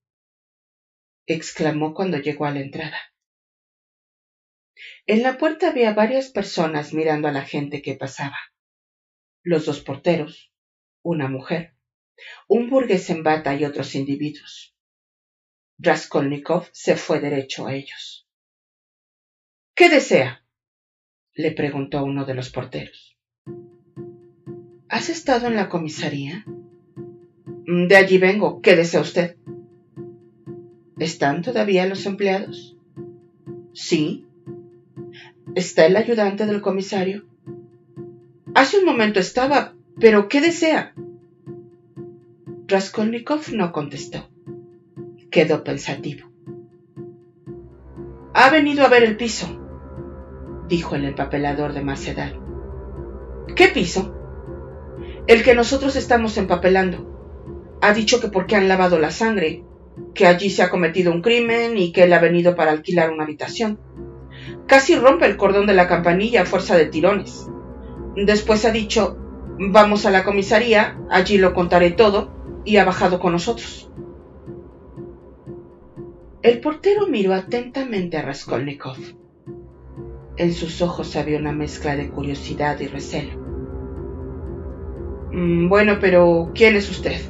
[1.27, 2.97] exclamó cuando llegó a la entrada.
[5.05, 8.37] En la puerta había varias personas mirando a la gente que pasaba.
[9.43, 10.53] Los dos porteros,
[11.03, 11.75] una mujer,
[12.47, 14.75] un burgués en bata y otros individuos.
[15.79, 18.27] Raskolnikov se fue derecho a ellos.
[19.75, 20.43] ¿Qué desea?
[21.33, 23.17] le preguntó uno de los porteros.
[24.89, 26.45] ¿Has estado en la comisaría?
[27.65, 28.61] De allí vengo.
[28.61, 29.37] ¿Qué desea usted?
[30.99, 32.77] ¿Están todavía los empleados?
[33.73, 34.25] Sí.
[35.55, 37.25] ¿Está el ayudante del comisario?
[38.53, 40.93] Hace un momento estaba, pero ¿qué desea?
[42.71, 44.29] Raskolnikov no contestó.
[45.29, 46.29] Quedó pensativo.
[48.33, 49.45] Ha venido a ver el piso,
[50.69, 52.31] dijo el empapelador de más edad.
[53.57, 54.15] ¿Qué piso?
[55.27, 57.77] El que nosotros estamos empapelando.
[57.81, 59.65] Ha dicho que porque han lavado la sangre,
[60.15, 63.25] que allí se ha cometido un crimen y que él ha venido para alquilar una
[63.25, 63.81] habitación.
[64.65, 67.49] Casi rompe el cordón de la campanilla a fuerza de tirones.
[68.15, 69.17] Después ha dicho,
[69.59, 73.91] vamos a la comisaría, allí lo contaré todo, y ha bajado con nosotros.
[76.41, 78.97] El portero miró atentamente a Raskolnikov.
[80.37, 83.39] En sus ojos había una mezcla de curiosidad y recelo.
[85.31, 87.21] Mm, bueno, pero ¿quién es usted?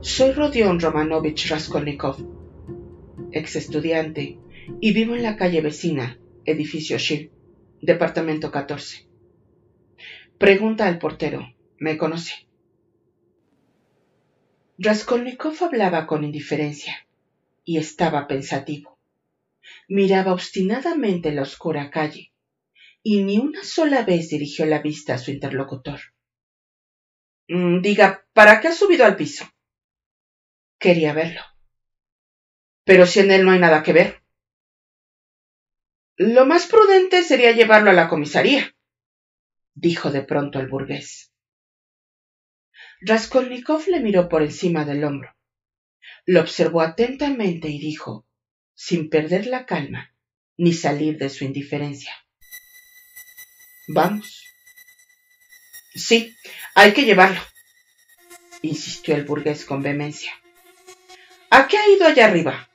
[0.00, 2.16] Soy Rodion Romanovich Raskolnikov,
[3.32, 4.38] ex estudiante,
[4.80, 7.30] y vivo en la calle vecina, edificio Shil,
[7.80, 9.08] departamento 14.
[10.38, 11.46] Pregunta al portero,
[11.78, 12.46] ¿me conoce?
[14.84, 17.06] Raskolnikov hablaba con indiferencia
[17.64, 18.98] y estaba pensativo.
[19.86, 22.32] Miraba obstinadamente la oscura calle
[23.00, 26.00] y ni una sola vez dirigió la vista a su interlocutor.
[27.46, 29.44] Mm, diga, ¿para qué ha subido al piso?
[30.80, 31.42] Quería verlo.
[32.82, 34.24] Pero si en él no hay nada que ver.
[36.16, 38.74] Lo más prudente sería llevarlo a la comisaría,
[39.74, 41.31] dijo de pronto el burgués.
[43.04, 45.34] Raskolnikov le miró por encima del hombro.
[46.24, 48.26] Lo observó atentamente y dijo,
[48.74, 50.14] sin perder la calma
[50.56, 52.12] ni salir de su indiferencia.
[53.88, 54.44] Vamos.
[55.94, 56.34] Sí,
[56.74, 57.40] hay que llevarlo,
[58.62, 60.32] insistió el burgués con vehemencia.
[61.50, 62.70] ¿A qué ha ido allá arriba?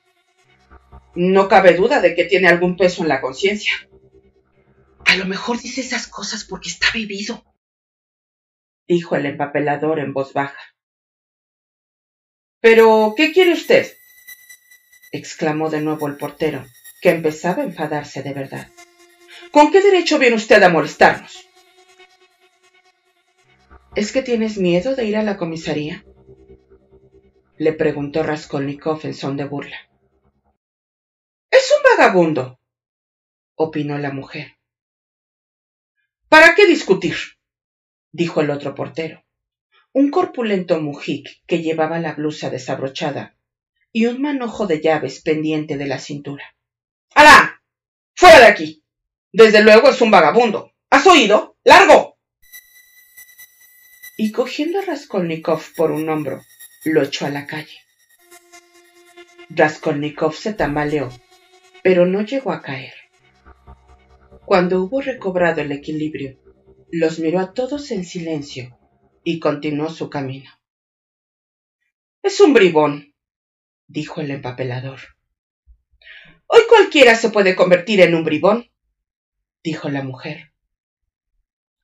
[1.14, 3.72] No cabe duda de que tiene algún peso en la conciencia.
[5.06, 7.42] A lo mejor dice esas cosas porque está vivido,
[8.88, 10.74] dijo el empapelador en voz baja.
[12.60, 13.92] Pero, ¿qué quiere usted?
[15.12, 16.66] exclamó de nuevo el portero,
[17.00, 18.68] que empezaba a enfadarse de verdad.
[19.52, 21.46] ¿Con qué derecho viene usted a molestarnos?
[23.94, 26.04] ¿Es que tienes miedo de ir a la comisaría?
[27.56, 29.76] le preguntó Raskolnikov en son de burla.
[31.50, 32.60] Es un vagabundo,
[33.56, 34.58] opinó la mujer.
[36.28, 37.37] ¿Para qué discutir?
[38.12, 39.24] Dijo el otro portero,
[39.92, 43.36] un corpulento mujik que llevaba la blusa desabrochada
[43.92, 46.54] y un manojo de llaves pendiente de la cintura.
[47.14, 47.62] ¡Alá!
[48.14, 48.84] ¡Fuera de aquí!
[49.32, 50.72] Desde luego es un vagabundo.
[50.90, 51.56] ¿Has oído?
[51.64, 52.18] ¡Largo!
[54.16, 56.42] Y cogiendo a Raskolnikov por un hombro,
[56.84, 57.78] lo echó a la calle.
[59.50, 61.08] Raskolnikov se tambaleó,
[61.82, 62.94] pero no llegó a caer.
[64.44, 66.38] Cuando hubo recobrado el equilibrio,
[66.90, 68.78] los miró a todos en silencio
[69.22, 70.50] y continuó su camino.
[72.22, 73.14] Es un bribón,
[73.86, 75.00] dijo el empapelador.
[76.46, 78.70] Hoy cualquiera se puede convertir en un bribón,
[79.62, 80.52] dijo la mujer.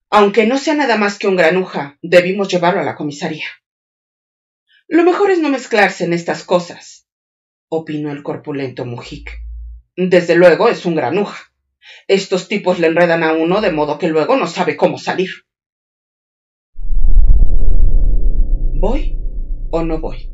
[0.08, 3.46] Aunque no sea nada más que un granuja, debimos llevarlo a la comisaría.
[4.86, 7.06] Lo mejor es no mezclarse en estas cosas,
[7.68, 9.30] opinó el corpulento Mujik.
[9.96, 11.53] Desde luego es un granuja.
[12.08, 15.30] Estos tipos le enredan a uno de modo que luego no sabe cómo salir.
[18.74, 19.16] ¿Voy
[19.70, 20.30] o no voy?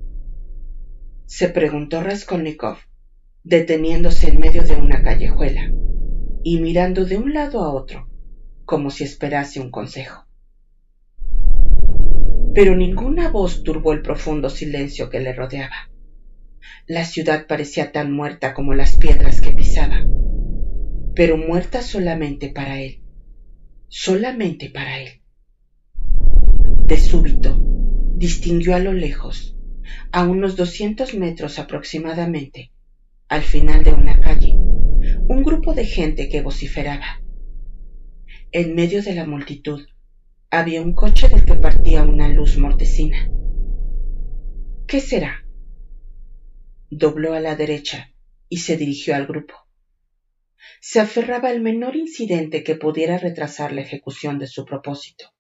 [1.31, 2.79] se preguntó Raskolnikov,
[3.45, 5.71] deteniéndose en medio de una callejuela
[6.43, 8.09] y mirando de un lado a otro,
[8.65, 10.27] como si esperase un consejo.
[12.53, 15.89] Pero ninguna voz turbó el profundo silencio que le rodeaba.
[16.89, 20.03] La ciudad parecía tan muerta como las piedras que pisaba,
[21.21, 23.03] pero muerta solamente para él,
[23.89, 25.21] solamente para él.
[26.87, 27.61] De súbito,
[28.15, 29.55] distinguió a lo lejos,
[30.13, 32.73] a unos doscientos metros aproximadamente,
[33.29, 37.23] al final de una calle, un grupo de gente que vociferaba.
[38.51, 39.87] En medio de la multitud
[40.51, 43.31] había un coche del que partía una luz mortecina.
[44.87, 45.45] ¿Qué será?
[46.89, 48.11] Dobló a la derecha
[48.49, 49.70] y se dirigió al grupo.
[50.81, 55.33] Se aferraba al menor incidente que pudiera retrasar la ejecución de su propósito.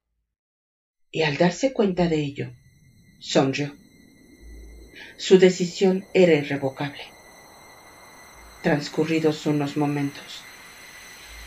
[1.10, 2.52] Y al darse cuenta de ello,
[3.18, 3.74] sonrió.
[5.16, 7.02] Su decisión era irrevocable.
[8.62, 10.42] Transcurridos unos momentos,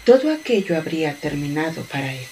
[0.06, 2.26] todo aquello habría terminado para él.